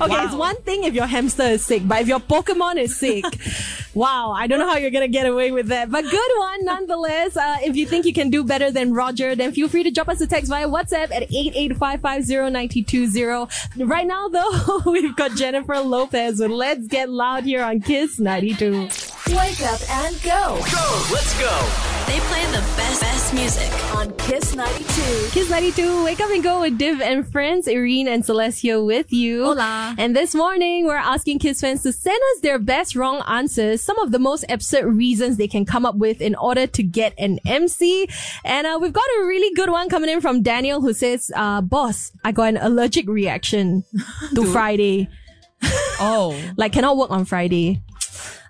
Okay, 0.00 0.24
it's 0.24 0.34
one 0.34 0.56
thing 0.62 0.84
if 0.84 0.94
your 0.94 1.04
hamster 1.06 1.42
is 1.42 1.62
sick, 1.64 1.86
but 1.86 2.00
if 2.00 2.08
your 2.08 2.20
Pokemon 2.20 2.76
is 2.76 2.96
sick, 2.96 3.26
wow, 3.94 4.32
I 4.32 4.46
don't 4.46 4.58
know 4.58 4.66
how 4.66 4.78
you're 4.78 4.90
gonna 4.90 5.06
get 5.06 5.26
away 5.26 5.52
with 5.52 5.68
that. 5.68 5.90
But 5.90 6.04
good 6.04 6.30
one 6.38 6.64
nonetheless. 6.64 7.36
Uh, 7.36 7.58
if 7.62 7.76
you 7.76 7.84
think 7.86 8.06
you 8.06 8.14
can 8.14 8.30
do 8.30 8.42
better 8.42 8.70
than 8.70 8.94
Roger, 8.94 9.34
then 9.34 9.52
feel 9.52 9.68
free 9.68 9.82
to 9.82 9.90
drop 9.90 10.08
us 10.08 10.22
a 10.22 10.26
text 10.26 10.48
via 10.48 10.66
WhatsApp 10.66 11.12
at 11.12 11.28
885509220. 11.30 13.88
Right 13.88 14.06
now 14.06 14.28
though, 14.28 14.80
we've 14.90 15.14
got 15.14 15.36
Jennifer 15.36 15.78
Lopez 15.78 16.40
with 16.40 16.50
Let's 16.50 16.86
Get 16.86 17.10
Loud 17.10 17.44
here 17.44 17.62
on 17.62 17.80
Kiss 17.80 18.18
92. 18.18 18.88
Wake 19.28 19.60
up 19.62 19.80
and 19.90 20.16
go. 20.22 20.58
Go, 20.72 21.04
let's 21.12 21.38
go. 21.38 21.52
They 22.06 22.18
play 22.20 22.46
the 22.46 22.62
best, 22.76 23.02
best 23.26 23.34
music 23.34 23.96
on 23.96 24.12
Kiss 24.18 24.54
92. 24.54 25.30
Kiss 25.30 25.50
92, 25.50 26.04
wake 26.04 26.20
up 26.20 26.30
and 26.30 26.42
go 26.42 26.60
with 26.60 26.78
Div 26.78 27.00
and 27.00 27.26
friends, 27.26 27.66
Ereen 27.66 28.06
and 28.06 28.22
Celestia 28.22 28.84
with 28.84 29.12
you. 29.12 29.44
Hola. 29.44 29.94
And 29.98 30.14
this 30.14 30.34
morning, 30.34 30.86
we're 30.86 30.96
asking 30.96 31.40
Kiss 31.40 31.60
fans 31.60 31.82
to 31.82 31.92
send 31.92 32.20
us 32.34 32.42
their 32.42 32.58
best 32.58 32.94
wrong 32.94 33.22
answers, 33.26 33.82
some 33.82 33.98
of 33.98 34.12
the 34.12 34.18
most 34.18 34.44
absurd 34.48 34.84
reasons 34.84 35.38
they 35.38 35.48
can 35.48 35.64
come 35.64 35.84
up 35.84 35.96
with 35.96 36.20
in 36.20 36.34
order 36.36 36.66
to 36.68 36.82
get 36.82 37.14
an 37.18 37.40
MC. 37.46 38.08
And 38.44 38.66
uh, 38.66 38.78
we've 38.80 38.92
got 38.92 39.06
a 39.20 39.26
really 39.26 39.52
good 39.54 39.70
one 39.70 39.88
coming 39.88 40.10
in 40.10 40.20
from 40.20 40.42
Daniel 40.42 40.80
who 40.80 40.92
says, 40.92 41.30
uh, 41.34 41.62
boss, 41.62 42.12
I 42.24 42.32
got 42.32 42.50
an 42.50 42.58
allergic 42.58 43.08
reaction 43.08 43.84
to 44.34 44.44
Friday. 44.52 45.08
Oh. 45.98 46.38
Like 46.56 46.72
cannot 46.72 46.96
work 46.96 47.10
on 47.10 47.24
Friday. 47.24 47.82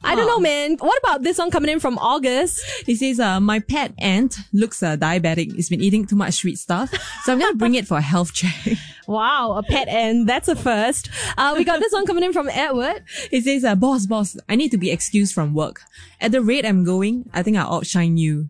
I 0.05 0.15
don't 0.15 0.27
know, 0.27 0.39
man. 0.39 0.77
What 0.79 0.99
about 0.99 1.23
this 1.23 1.39
one 1.39 1.51
coming 1.51 1.71
in 1.71 1.81
from 1.81 1.99
August? 1.99 2.61
He 2.85 2.95
says, 2.95 3.19
uh, 3.21 3.41
my 3.41 3.61
pet 3.61 3.93
ant 3.99 4.37
looks 4.53 4.83
uh, 4.83 4.97
diabetic. 4.97 5.55
He's 5.55 5.69
been 5.69 5.81
eating 5.81 6.07
too 6.07 6.17
much 6.17 6.35
sweet 6.35 6.59
stuff. 6.59 6.91
So 7.25 7.33
I'm 7.33 7.39
going 7.39 7.53
to 7.53 7.59
bring 7.59 7.75
it 7.75 7.87
for 7.87 7.97
a 7.97 8.03
health 8.03 8.33
check. 8.33 8.55
Wow, 9.09 9.53
a 9.53 9.63
pet 9.63 9.87
ant. 9.87 10.27
That's 10.27 10.49
a 10.49 10.57
first. 10.57 11.11
Uh, 11.39 11.55
we 11.57 11.63
got 11.63 11.79
this 11.79 11.93
one 11.93 12.07
coming 12.07 12.25
in 12.25 12.33
from 12.33 12.49
Edward. 12.49 13.05
He 13.31 13.41
says, 13.41 13.63
uh, 13.65 13.77
boss, 13.77 14.05
boss, 14.05 14.37
I 14.49 14.57
need 14.57 14.73
to 14.73 14.79
be 14.79 14.91
excused 14.91 15.33
from 15.33 15.55
work. 15.55 15.83
At 16.21 16.33
the 16.33 16.43
rate 16.43 16.67
I'm 16.67 16.83
going, 16.83 17.31
I 17.33 17.45
think 17.45 17.57
I'll 17.57 17.73
outshine 17.73 18.17
you. 18.17 18.49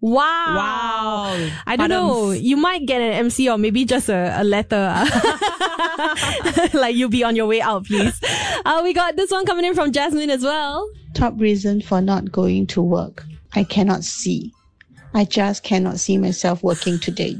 Wow. 0.00 0.22
Wow. 0.56 1.50
I 1.66 1.76
don't 1.76 1.88
But, 1.88 1.94
know. 1.94 2.30
You 2.30 2.56
might 2.56 2.86
get 2.86 3.00
an 3.00 3.12
MC 3.12 3.48
or 3.48 3.58
maybe 3.58 3.84
just 3.84 4.08
a, 4.08 4.40
a 4.40 4.44
letter. 4.44 4.94
like 6.74 6.94
you'll 6.94 7.08
be 7.08 7.24
on 7.24 7.34
your 7.34 7.46
way 7.46 7.60
out, 7.60 7.86
please. 7.86 8.20
Uh, 8.64 8.80
we 8.84 8.92
got 8.92 9.16
this 9.16 9.30
one 9.30 9.44
coming 9.44 9.64
in 9.64 9.74
from 9.74 9.90
Jasmine 9.92 10.30
as 10.30 10.42
well. 10.42 10.88
Top 11.14 11.34
reason 11.38 11.80
for 11.80 12.00
not 12.00 12.30
going 12.30 12.66
to 12.68 12.82
work. 12.82 13.24
I 13.54 13.64
cannot 13.64 14.04
see. 14.04 14.52
I 15.14 15.24
just 15.24 15.62
cannot 15.64 15.98
see 15.98 16.18
myself 16.18 16.62
working 16.62 16.98
today. 16.98 17.36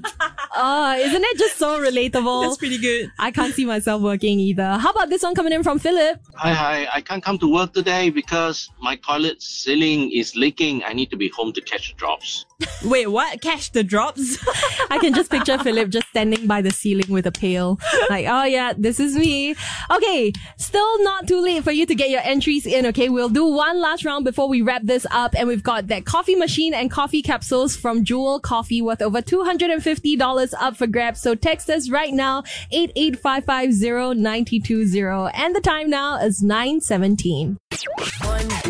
Uh, 0.56 0.96
isn't 1.00 1.22
it 1.22 1.38
just 1.38 1.58
so 1.58 1.78
relatable? 1.78 2.42
That's 2.42 2.56
pretty 2.56 2.78
good. 2.78 3.12
I 3.18 3.30
can't 3.30 3.54
see 3.54 3.66
myself 3.66 4.02
working 4.02 4.40
either. 4.40 4.78
How 4.78 4.90
about 4.90 5.10
this 5.10 5.22
one 5.22 5.34
coming 5.34 5.52
in 5.52 5.62
from 5.62 5.78
Philip? 5.78 6.18
Hi, 6.34 6.52
hi. 6.52 6.88
I 6.92 7.00
can't 7.02 7.22
come 7.22 7.38
to 7.38 7.52
work 7.52 7.74
today 7.74 8.08
because 8.10 8.70
my 8.80 8.96
toilet 8.96 9.42
ceiling 9.42 10.10
is 10.12 10.34
leaking. 10.34 10.82
I 10.84 10.94
need 10.94 11.10
to 11.10 11.16
be 11.16 11.28
home 11.28 11.52
to 11.52 11.60
catch 11.60 11.90
the 11.92 11.94
drops. 11.98 12.46
Wait, 12.84 13.06
what? 13.06 13.40
Catch 13.40 13.72
the 13.72 13.84
drops? 13.84 14.38
I 14.90 14.98
can 14.98 15.14
just 15.14 15.30
picture 15.30 15.58
Philip 15.58 15.90
just 15.90 16.08
standing 16.08 16.46
by 16.46 16.60
the 16.60 16.70
ceiling 16.70 17.08
with 17.08 17.26
a 17.26 17.32
pail. 17.32 17.78
Like, 18.10 18.26
oh 18.28 18.44
yeah, 18.44 18.72
this 18.76 18.98
is 18.98 19.16
me. 19.16 19.54
Okay, 19.90 20.32
still 20.56 21.04
not 21.04 21.28
too 21.28 21.40
late 21.40 21.62
for 21.62 21.70
you 21.70 21.86
to 21.86 21.94
get 21.94 22.10
your 22.10 22.20
entries 22.22 22.66
in, 22.66 22.86
okay? 22.86 23.08
We'll 23.08 23.28
do 23.28 23.46
one 23.46 23.80
last 23.80 24.04
round 24.04 24.24
before 24.24 24.48
we 24.48 24.62
wrap 24.62 24.82
this 24.84 25.06
up. 25.10 25.34
And 25.36 25.46
we've 25.46 25.62
got 25.62 25.88
that 25.88 26.04
coffee 26.04 26.34
machine 26.34 26.74
and 26.74 26.90
coffee 26.90 27.22
capsules 27.22 27.76
from 27.76 28.04
Jewel 28.04 28.40
Coffee 28.40 28.82
worth 28.82 29.02
over 29.02 29.22
$250 29.22 30.52
up 30.58 30.76
for 30.76 30.86
grabs. 30.86 31.20
So 31.20 31.34
text 31.34 31.70
us 31.70 31.90
right 31.90 32.12
now, 32.12 32.42
88550 32.72 35.30
And 35.34 35.54
the 35.54 35.60
time 35.60 35.90
now 35.90 36.18
is 36.18 36.42
917. 36.42 37.58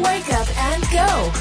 Wake 0.03 0.33
up 0.33 0.48
and 0.59 0.83
go. 0.90 1.33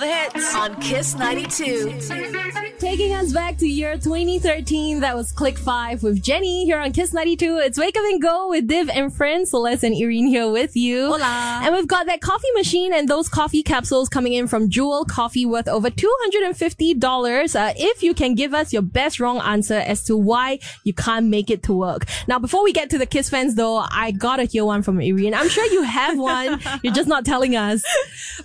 The 0.00 0.06
hits 0.06 0.54
on 0.54 0.80
Kiss 0.80 1.14
92. 1.14 2.70
Taking 2.78 3.12
us 3.12 3.34
back 3.34 3.58
to 3.58 3.68
year 3.68 3.98
2013, 3.98 5.00
that 5.00 5.14
was 5.14 5.30
Click 5.30 5.58
5 5.58 6.02
with 6.02 6.22
Jenny 6.22 6.64
here 6.64 6.78
on 6.78 6.92
Kiss 6.92 7.12
92. 7.12 7.58
It's 7.58 7.78
Wake 7.78 7.94
Up 7.98 8.04
and 8.04 8.22
Go 8.22 8.48
with 8.48 8.66
Div 8.66 8.88
and 8.88 9.12
friends, 9.12 9.50
Celeste 9.50 9.84
and 9.84 9.94
Ereen 9.94 10.26
here 10.26 10.50
with 10.50 10.74
you. 10.74 11.08
Hola. 11.08 11.60
And 11.62 11.74
we've 11.74 11.86
got 11.86 12.06
that 12.06 12.22
coffee 12.22 12.50
machine 12.54 12.94
and 12.94 13.06
those 13.06 13.28
coffee 13.28 13.62
capsules 13.62 14.08
coming 14.08 14.32
in 14.32 14.48
from 14.48 14.70
Jewel 14.70 15.04
Coffee 15.04 15.44
worth 15.44 15.68
over 15.68 15.90
$250 15.90 17.54
uh, 17.54 17.74
if 17.76 18.02
you 18.02 18.14
can 18.14 18.34
give 18.34 18.54
us 18.54 18.72
your 18.72 18.80
best 18.80 19.20
wrong 19.20 19.40
answer 19.40 19.74
as 19.74 20.02
to 20.04 20.16
why 20.16 20.58
you 20.82 20.94
can't 20.94 21.26
make 21.26 21.50
it 21.50 21.62
to 21.64 21.74
work. 21.74 22.06
Now, 22.26 22.38
before 22.38 22.64
we 22.64 22.72
get 22.72 22.88
to 22.88 22.98
the 22.98 23.04
Kiss 23.04 23.28
fans 23.28 23.56
though, 23.56 23.76
I 23.76 24.12
gotta 24.12 24.44
hear 24.44 24.64
one 24.64 24.80
from 24.80 25.00
Ereen. 25.00 25.34
I'm 25.34 25.50
sure 25.50 25.66
you 25.66 25.82
have 25.82 26.18
one. 26.18 26.58
You're 26.82 26.94
just 26.94 27.08
not 27.08 27.26
telling 27.26 27.54
us. 27.56 27.84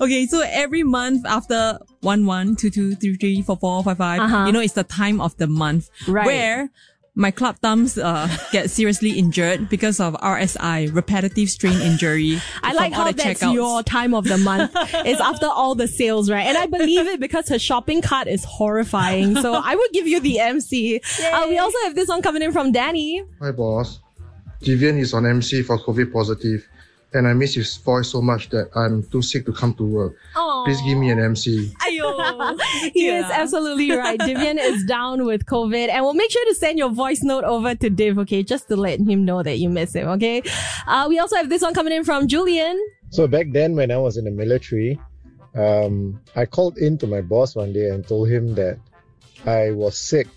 Okay, 0.01 0.25
so 0.25 0.41
every 0.45 0.83
month 0.83 1.25
after 1.49 1.79
one 2.01 2.25
one 2.25 2.55
two 2.55 2.69
two 2.69 2.95
three 2.95 3.15
three 3.15 3.41
four 3.41 3.57
four 3.57 3.83
five 3.83 3.97
five, 3.97 4.19
Uh-huh. 4.21 4.45
you 4.45 4.51
know, 4.51 4.59
it's 4.59 4.73
the 4.73 4.83
time 4.83 5.21
of 5.21 5.35
the 5.37 5.47
month 5.47 5.89
Right. 6.07 6.25
where 6.25 6.69
my 7.17 7.31
club 7.31 7.55
thumbs 7.61 7.97
uh, 7.97 8.27
get 8.51 8.69
seriously 8.69 9.11
injured 9.11 9.69
because 9.69 9.99
of 10.01 10.15
RSI, 10.15 10.93
repetitive 10.93 11.49
strain 11.49 11.79
injury. 11.81 12.41
I 12.61 12.73
like 12.73 12.91
all 12.93 13.05
how 13.05 13.11
that's 13.11 13.41
checkouts. 13.41 13.53
your 13.53 13.83
time 13.83 14.13
of 14.13 14.25
the 14.25 14.37
month. 14.37 14.71
it's 15.05 15.21
after 15.21 15.47
all 15.47 15.75
the 15.75 15.87
sales, 15.87 16.29
right? 16.29 16.45
And 16.45 16.57
I 16.57 16.65
believe 16.65 17.07
it 17.07 17.19
because 17.21 17.47
her 17.49 17.59
shopping 17.59 18.01
cart 18.01 18.27
is 18.27 18.43
horrifying. 18.43 19.35
So 19.37 19.53
I 19.53 19.75
would 19.75 19.91
give 19.93 20.07
you 20.07 20.19
the 20.19 20.39
MC. 20.39 20.99
Uh, 21.31 21.45
we 21.47 21.57
also 21.57 21.77
have 21.85 21.95
this 21.95 22.09
one 22.09 22.21
coming 22.21 22.41
in 22.41 22.51
from 22.51 22.71
Danny. 22.73 23.23
Hi, 23.41 23.51
boss. 23.51 23.99
Divian 24.61 24.97
is 24.97 25.13
on 25.13 25.25
MC 25.25 25.61
for 25.61 25.77
COVID 25.77 26.11
positive, 26.11 26.67
and 27.15 27.27
I 27.27 27.33
miss 27.33 27.55
his 27.55 27.77
voice 27.77 28.09
so 28.09 28.21
much 28.21 28.49
that 28.49 28.69
I'm 28.75 29.03
too 29.03 29.21
sick 29.21 29.45
to 29.45 29.53
come 29.53 29.73
to 29.75 29.83
work. 29.83 30.17
Please 30.65 30.81
give 30.81 30.97
me 30.97 31.09
an 31.09 31.19
MC. 31.19 31.71
Ayo. 31.81 32.59
He 32.93 33.07
is 33.07 33.25
absolutely 33.25 33.91
right. 33.91 34.19
Divian 34.19 34.59
is 34.59 34.83
down 34.83 35.25
with 35.25 35.45
COVID, 35.45 35.89
and 35.89 36.03
we'll 36.03 36.13
make 36.13 36.31
sure 36.31 36.45
to 36.45 36.53
send 36.55 36.77
your 36.77 36.89
voice 36.89 37.23
note 37.23 37.43
over 37.45 37.73
to 37.73 37.89
Div, 37.89 38.19
okay, 38.19 38.43
just 38.43 38.67
to 38.67 38.75
let 38.75 38.99
him 38.99 39.25
know 39.25 39.41
that 39.41 39.57
you 39.57 39.69
miss 39.69 39.95
him, 39.95 40.07
okay? 40.09 40.43
Uh, 40.87 41.05
we 41.07 41.17
also 41.17 41.35
have 41.37 41.49
this 41.49 41.61
one 41.61 41.73
coming 41.73 41.93
in 41.93 42.03
from 42.03 42.27
Julian. 42.27 42.77
So 43.09 43.27
back 43.27 43.47
then, 43.51 43.75
when 43.75 43.91
I 43.91 43.97
was 43.97 44.17
in 44.17 44.25
the 44.25 44.31
military, 44.31 44.99
um, 45.55 46.19
I 46.35 46.45
called 46.45 46.77
in 46.77 46.97
to 46.99 47.07
my 47.07 47.21
boss 47.21 47.55
one 47.55 47.71
day 47.71 47.89
and 47.89 48.05
told 48.05 48.29
him 48.29 48.55
that 48.55 48.77
I 49.45 49.71
was 49.71 49.97
sick, 49.97 50.27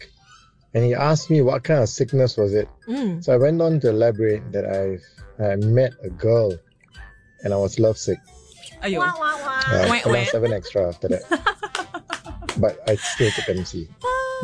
and 0.74 0.84
he 0.84 0.94
asked 0.94 1.28
me 1.28 1.42
what 1.42 1.64
kind 1.64 1.82
of 1.82 1.88
sickness 1.88 2.36
was 2.36 2.54
it. 2.54 2.68
Mm. 2.86 3.24
So 3.24 3.32
I 3.32 3.36
went 3.36 3.60
on 3.60 3.80
to 3.80 3.90
elaborate 3.90 4.52
that 4.52 4.64
I 4.64 4.98
I 5.42 5.56
met 5.56 5.92
a 6.02 6.10
girl, 6.10 6.52
and 7.44 7.52
I 7.52 7.56
was 7.56 7.78
lovesick. 7.78 8.18
Ayo. 8.82 8.98
Uh, 8.98 9.12
Wah, 9.18 9.34
and 9.72 10.04
wah. 10.04 10.12
I 10.12 10.24
seven 10.24 10.52
extra 10.52 10.88
after 10.88 11.08
that. 11.08 11.22
but 12.58 12.78
I 12.88 12.96
still 12.96 13.30
took 13.30 13.48
MC. 13.48 13.88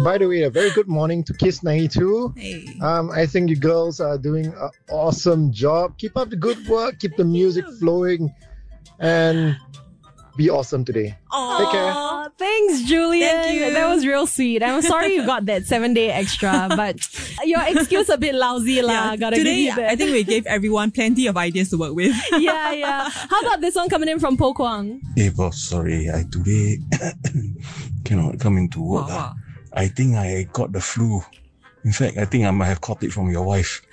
By 0.03 0.19
the 0.19 0.29
way, 0.29 0.43
a 0.43 0.51
very 0.51 0.71
good 0.71 0.89
morning 0.89 1.23
to 1.25 1.35
Kiss 1.35 1.63
92. 1.63 2.35
Um, 2.83 3.11
I 3.11 3.27
think 3.27 3.49
you 3.49 3.57
girls 3.57 4.01
are 4.01 4.19
doing 4.19 4.47
an 4.47 4.71
awesome 4.91 5.53
job. 5.53 5.97
Keep 5.99 6.17
up 6.17 6.31
the 6.31 6.37
good 6.37 6.67
work, 6.67 6.99
keep 6.99 7.17
the 7.17 7.25
music 7.25 7.65
flowing, 7.79 8.35
and 8.99 9.57
be 10.37 10.51
awesome 10.51 10.85
today. 10.85 11.17
Take 11.59 11.71
care. 11.71 11.95
Thanks, 12.37 12.83
Julian. 12.83 13.29
Thank 13.31 13.61
you. 13.61 13.73
That 13.73 13.89
was 13.95 14.07
real 14.07 14.27
sweet. 14.27 14.63
I'm 14.63 14.83
sorry 14.83 15.15
you 15.15 15.25
got 15.25 15.47
that 15.47 15.67
seven 15.67 15.95
day 15.95 16.11
extra, 16.11 16.67
but 16.75 16.97
your 17.45 17.61
excuse 17.67 18.09
a 18.09 18.19
bit 18.19 18.35
lousy, 18.35 18.83
lah. 18.83 19.13
Yeah, 19.13 19.17
Gotta 19.17 19.37
give 19.37 19.45
today, 19.47 19.61
you 19.61 19.75
that. 19.77 19.91
I 19.91 19.97
think 19.97 20.11
we 20.13 20.25
gave 20.25 20.47
everyone 20.47 20.91
plenty 20.91 21.27
of 21.29 21.37
ideas 21.37 21.71
to 21.71 21.79
work 21.79 21.95
with. 21.95 22.15
yeah, 22.39 22.73
yeah. 22.73 23.09
How 23.09 23.41
about 23.41 23.61
this 23.61 23.75
one 23.77 23.89
coming 23.89 24.09
in 24.09 24.19
from 24.19 24.37
Po 24.37 24.53
Kwang? 24.55 25.01
Hey 25.17 25.29
boss, 25.31 25.63
sorry, 25.63 26.11
I 26.11 26.25
today 26.31 26.79
cannot 28.05 28.41
come 28.41 28.57
into 28.59 28.83
work. 28.83 29.07
ah. 29.09 29.35
I 29.73 29.89
think 29.89 30.17
I 30.17 30.47
got 30.53 30.73
the 30.73 30.81
flu. 30.81 31.23
In 31.85 31.93
fact, 31.93 32.17
I 32.17 32.25
think 32.25 32.47
I 32.47 32.51
might 32.51 32.67
have 32.67 32.81
caught 32.81 33.03
it 33.03 33.13
from 33.13 33.31
your 33.31 33.45
wife. 33.45 33.83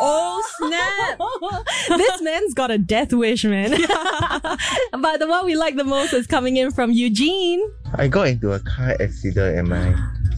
oh 0.00 0.42
snap! 0.56 1.98
this 1.98 2.22
man's 2.22 2.54
got 2.54 2.70
a 2.70 2.78
death 2.78 3.12
wish, 3.12 3.44
man. 3.44 3.70
but 4.92 5.18
the 5.18 5.26
one 5.28 5.44
we 5.44 5.56
like 5.56 5.76
the 5.76 5.84
most 5.84 6.12
is 6.12 6.26
coming 6.26 6.56
in 6.56 6.70
from 6.70 6.90
Eugene. 6.90 7.62
I 7.94 8.08
got 8.08 8.28
into 8.28 8.52
a 8.52 8.60
car 8.60 8.96
accident 9.00 9.58
and 9.58 9.68
my 9.68 9.94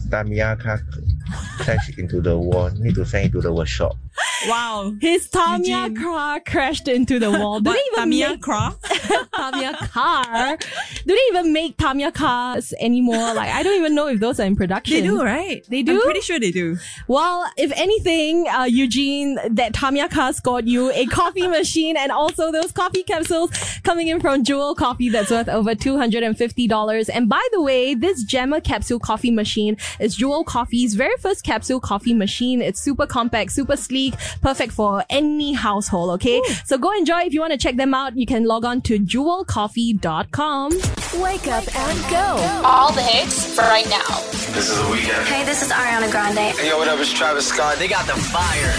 Tamiya 0.09 0.57
car 0.61 0.81
crashed 1.59 1.97
into 1.97 2.21
the 2.21 2.37
wall. 2.37 2.69
Need 2.71 2.95
to 2.95 3.05
send 3.05 3.27
it 3.27 3.31
to 3.33 3.41
the 3.41 3.53
workshop. 3.53 3.95
Wow. 4.47 4.93
His 4.99 5.29
Tamiya 5.29 5.91
car 5.99 6.39
crashed 6.39 6.87
into 6.87 7.19
the 7.19 7.31
wall. 7.31 7.59
Do 7.59 7.71
they 7.71 7.79
even 7.93 7.95
Tamiya 7.95 8.29
make 8.29 8.41
car? 8.41 8.75
Tamiya 9.35 9.73
car? 9.73 10.57
Do 10.57 11.15
they 11.15 11.21
even 11.29 11.53
make 11.53 11.77
Tamiya 11.77 12.11
cars 12.11 12.73
anymore? 12.79 13.33
Like 13.33 13.51
I 13.51 13.63
don't 13.63 13.77
even 13.77 13.95
know 13.95 14.07
if 14.07 14.19
those 14.19 14.39
are 14.39 14.45
in 14.45 14.55
production. 14.55 14.95
They 14.95 15.01
do, 15.03 15.23
right? 15.23 15.65
They 15.69 15.83
do. 15.83 15.95
I'm 15.95 16.01
pretty 16.01 16.21
sure 16.21 16.39
they 16.39 16.51
do. 16.51 16.77
Well, 17.07 17.45
if 17.57 17.71
anything, 17.75 18.47
uh, 18.47 18.63
Eugene, 18.63 19.37
that 19.51 19.73
Tamiya 19.73 20.09
car 20.09 20.33
scored 20.33 20.67
you 20.67 20.91
a 20.91 21.05
coffee 21.05 21.47
machine 21.59 21.95
and 21.97 22.11
also 22.11 22.51
those 22.51 22.71
coffee 22.71 23.03
capsules 23.03 23.51
coming 23.83 24.07
in 24.07 24.19
from 24.19 24.43
Jewel 24.43 24.75
Coffee 24.75 25.09
that's 25.09 25.31
worth 25.31 25.49
over 25.49 25.75
$250. 25.75 27.09
And 27.13 27.29
by 27.29 27.45
the 27.51 27.61
way, 27.61 27.93
this 27.93 28.23
Gemma 28.23 28.61
capsule 28.61 28.99
coffee 28.99 29.31
machine 29.31 29.77
is 29.99 30.15
Jewel 30.15 30.43
Coffee's 30.43 30.95
very 30.95 31.15
first 31.17 31.43
capsule 31.43 31.79
coffee 31.79 32.13
machine. 32.13 32.61
It's 32.61 32.79
super 32.79 33.05
compact, 33.05 33.51
super 33.51 33.77
sleek, 33.77 34.15
perfect 34.41 34.73
for 34.73 35.03
any 35.09 35.53
household, 35.53 36.11
okay? 36.11 36.41
So 36.65 36.77
go 36.77 36.91
enjoy. 36.91 37.21
If 37.21 37.33
you 37.33 37.41
want 37.41 37.51
to 37.53 37.57
check 37.57 37.75
them 37.75 37.93
out, 37.93 38.17
you 38.17 38.25
can 38.25 38.45
log 38.45 38.65
on 38.65 38.81
to 38.81 38.99
jewelcoffee.com. 38.99 40.71
Wake 41.21 41.47
up 41.47 41.75
and 41.75 42.09
go. 42.09 42.61
All 42.65 42.91
the 42.93 43.01
hits 43.01 43.53
for 43.55 43.61
right 43.61 43.87
now. 43.89 44.07
This 44.53 44.69
is 44.69 44.77
the 44.81 44.89
weekend. 44.91 45.25
Hey, 45.27 45.43
this 45.45 45.61
is 45.61 45.71
Ariana 45.71 46.09
Grande. 46.11 46.37
Hey, 46.55 46.67
yo, 46.69 46.77
what 46.77 46.87
up? 46.87 46.99
It's 46.99 47.11
Travis 47.11 47.47
Scott. 47.47 47.77
They 47.77 47.87
got 47.87 48.05
the 48.05 48.13
fire. 48.13 48.73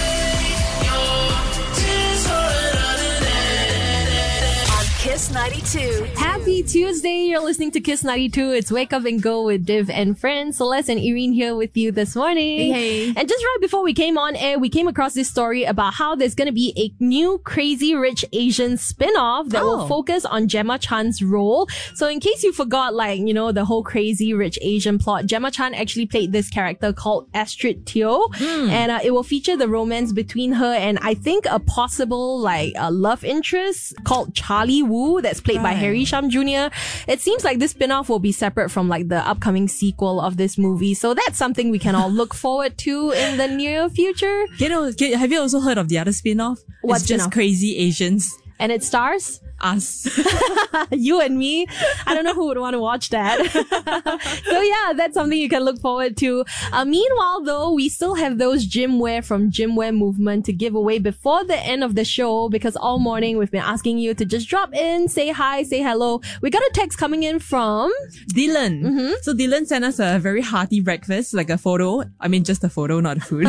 On 4.76 4.86
Kiss 4.98 5.30
92. 5.30 6.06
Happy 6.42 6.64
Tuesday. 6.64 7.26
You're 7.26 7.38
listening 7.40 7.70
to 7.70 7.80
Kiss 7.80 8.02
92. 8.02 8.50
It's 8.50 8.72
Wake 8.72 8.92
Up 8.92 9.04
and 9.04 9.22
Go 9.22 9.44
with 9.44 9.64
Div 9.64 9.88
and 9.88 10.18
friends. 10.18 10.56
Celeste 10.56 10.88
and 10.88 11.00
Ereen 11.00 11.32
here 11.32 11.54
with 11.54 11.76
you 11.76 11.92
this 11.92 12.16
morning. 12.16 12.72
Hey. 12.72 13.06
And 13.14 13.28
just 13.28 13.44
right 13.44 13.58
before 13.60 13.84
we 13.84 13.94
came 13.94 14.18
on 14.18 14.34
air, 14.34 14.58
we 14.58 14.68
came 14.68 14.88
across 14.88 15.14
this 15.14 15.28
story 15.30 15.62
about 15.62 15.94
how 15.94 16.16
there's 16.16 16.34
going 16.34 16.46
to 16.46 16.52
be 16.52 16.72
a 16.76 16.90
new 17.02 17.38
Crazy 17.44 17.94
Rich 17.94 18.24
Asian 18.32 18.76
spin-off 18.76 19.50
that 19.50 19.62
will 19.62 19.82
Oh. 19.82 19.86
focus 19.86 20.24
on 20.24 20.48
Gemma 20.48 20.80
Chan's 20.80 21.22
role. 21.22 21.68
So 21.94 22.08
in 22.08 22.18
case 22.18 22.42
you 22.42 22.52
forgot, 22.52 22.92
like, 22.92 23.20
you 23.20 23.32
know, 23.32 23.52
the 23.52 23.64
whole 23.64 23.84
Crazy 23.84 24.34
Rich 24.34 24.58
Asian 24.62 24.98
plot, 24.98 25.26
Gemma 25.26 25.52
Chan 25.52 25.74
actually 25.74 26.06
played 26.06 26.32
this 26.32 26.50
character 26.50 26.92
called 26.92 27.28
Astrid 27.34 27.86
Teo. 27.86 28.20
And 28.40 28.90
uh, 28.90 28.98
it 29.04 29.12
will 29.12 29.22
feature 29.22 29.56
the 29.56 29.68
romance 29.68 30.12
between 30.12 30.50
her 30.54 30.74
and 30.74 30.98
I 31.02 31.14
think 31.14 31.44
a 31.48 31.60
possible, 31.60 32.40
like, 32.40 32.72
a 32.76 32.90
love 32.90 33.22
interest 33.22 33.94
called 34.02 34.34
Charlie 34.34 34.82
Wu 34.82 35.22
that's 35.22 35.40
played 35.40 35.62
by 35.62 35.72
Harry 35.74 36.04
Shum 36.04 36.30
Jr. 36.32 36.74
It 37.06 37.20
seems 37.20 37.44
like 37.44 37.58
this 37.58 37.72
spin-off 37.72 38.08
will 38.08 38.18
be 38.18 38.32
separate 38.32 38.70
from 38.70 38.88
like 38.88 39.08
the 39.08 39.26
upcoming 39.28 39.68
sequel 39.68 40.20
of 40.20 40.36
this 40.36 40.58
movie. 40.58 40.94
So 40.94 41.14
that's 41.14 41.38
something 41.38 41.70
we 41.70 41.78
can 41.78 41.94
all 41.94 42.10
look 42.20 42.34
forward 42.34 42.78
to 42.78 43.10
in 43.12 43.36
the 43.36 43.48
near 43.48 43.88
future. 43.88 44.46
You 44.58 44.68
know, 44.68 44.90
have 45.16 45.30
you 45.30 45.40
also 45.40 45.60
heard 45.60 45.78
of 45.78 45.88
the 45.88 45.98
other 45.98 46.12
spin-off? 46.12 46.58
What 46.82 46.96
it's 46.96 47.04
spin-off? 47.04 47.26
just 47.26 47.32
Crazy 47.32 47.76
Asians. 47.76 48.34
And 48.58 48.70
it 48.72 48.82
stars 48.82 49.40
Us. 49.62 50.08
you 50.90 51.20
and 51.20 51.38
me. 51.38 51.66
I 52.06 52.14
don't 52.14 52.24
know 52.24 52.34
who 52.34 52.46
would 52.46 52.58
want 52.58 52.74
to 52.74 52.80
watch 52.80 53.10
that. 53.10 53.38
so 54.44 54.60
yeah, 54.60 54.92
that's 54.94 55.14
something 55.14 55.38
you 55.38 55.48
can 55.48 55.62
look 55.62 55.80
forward 55.80 56.16
to. 56.18 56.44
Uh, 56.72 56.84
meanwhile, 56.84 57.42
though, 57.42 57.72
we 57.72 57.88
still 57.88 58.14
have 58.14 58.38
those 58.38 58.64
gym 58.64 58.98
wear 58.98 59.22
from 59.22 59.50
Gym 59.50 59.76
Wear 59.76 59.92
Movement 59.92 60.44
to 60.46 60.52
give 60.52 60.74
away 60.74 60.98
before 60.98 61.44
the 61.44 61.56
end 61.56 61.84
of 61.84 61.94
the 61.94 62.04
show 62.04 62.48
because 62.48 62.76
all 62.76 62.98
morning 62.98 63.38
we've 63.38 63.50
been 63.50 63.62
asking 63.62 63.98
you 63.98 64.14
to 64.14 64.24
just 64.24 64.48
drop 64.48 64.74
in, 64.74 65.08
say 65.08 65.30
hi, 65.30 65.62
say 65.62 65.80
hello. 65.80 66.20
We 66.40 66.50
got 66.50 66.62
a 66.62 66.70
text 66.74 66.98
coming 66.98 67.22
in 67.22 67.38
from 67.38 67.92
Dylan. 68.34 68.82
Mm-hmm. 68.82 69.12
So 69.22 69.34
Dylan 69.34 69.66
sent 69.66 69.84
us 69.84 69.98
a 69.98 70.18
very 70.18 70.42
hearty 70.42 70.80
breakfast, 70.80 71.34
like 71.34 71.50
a 71.50 71.58
photo. 71.58 72.02
I 72.20 72.28
mean, 72.28 72.44
just 72.44 72.64
a 72.64 72.68
photo, 72.68 73.00
not 73.00 73.18
a 73.18 73.20
food. 73.20 73.48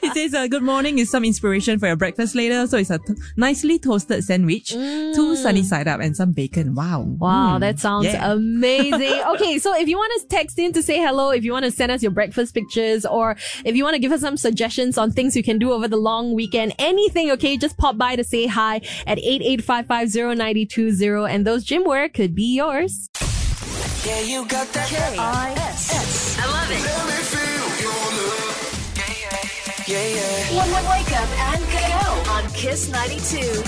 he 0.00 0.10
says, 0.10 0.34
uh, 0.34 0.46
"Good 0.46 0.62
morning 0.62 0.98
is 0.98 1.10
some 1.10 1.24
inspiration 1.24 1.78
for 1.78 1.86
your 1.86 1.96
breakfast 1.96 2.34
later." 2.34 2.66
So 2.66 2.78
it's 2.78 2.90
a 2.90 2.98
t- 2.98 3.14
nicely 3.36 3.78
toasted 3.78 4.24
sandwich, 4.24 4.70
two 4.70 5.36
sunny 5.42 5.62
side 5.62 5.86
up, 5.88 6.00
and 6.00 6.16
some 6.16 6.32
bacon. 6.32 6.74
Wow, 6.74 7.02
Wow, 7.18 7.56
Mm. 7.56 7.60
that 7.60 7.78
sounds 7.78 8.06
Yeah. 8.06 8.32
amazing. 8.32 9.20
okay, 9.34 9.58
so 9.58 9.74
if 9.76 9.88
you 9.88 9.96
want 9.96 10.12
to 10.20 10.26
text 10.28 10.58
in 10.58 10.72
to 10.72 10.82
say 10.82 10.98
hello, 10.98 11.30
if 11.30 11.44
you 11.44 11.52
want 11.52 11.64
to 11.64 11.70
send 11.70 11.92
us 11.92 12.02
your 12.02 12.10
breakfast 12.12 12.54
pictures, 12.54 13.04
or 13.06 13.36
if 13.64 13.74
you 13.76 13.84
want 13.84 13.94
to 13.94 14.00
give 14.00 14.12
us 14.12 14.20
some 14.20 14.36
suggestions 14.36 14.96
on 14.98 15.10
things 15.10 15.34
you 15.36 15.42
can 15.42 15.58
do 15.58 15.72
over 15.72 15.88
the 15.88 15.96
long 15.96 16.34
weekend, 16.34 16.74
anything, 16.78 17.30
okay, 17.32 17.56
just 17.56 17.76
pop 17.78 17.96
by 17.98 18.14
to 18.16 18.24
say 18.24 18.46
hi 18.46 18.80
at 19.06 19.18
88550920 19.18 21.26
and 21.28 21.46
those 21.46 21.64
gym 21.64 21.84
wear 21.84 22.08
could 22.08 22.34
be 22.34 22.54
yours. 22.56 23.08
Yeah, 24.06 24.20
you 24.20 24.44
got 24.46 24.66
that. 24.72 24.88
K-I-S. 24.88 26.38
I 26.40 26.46
love 26.46 26.70
it. 26.70 26.82
Let 26.82 27.06
me 27.06 27.12
feel 27.22 27.68
your 27.82 27.92
love. 28.18 28.58
Yeah, 28.98 29.04
yeah. 29.86 29.86
Yeah, 29.86 30.06
yeah. 30.16 30.90
Wake 30.90 31.12
up 31.12 31.30
and 31.38 31.62
go 31.70 31.78
on 32.32 32.42
Kiss 32.52 32.88
92. 32.90 33.62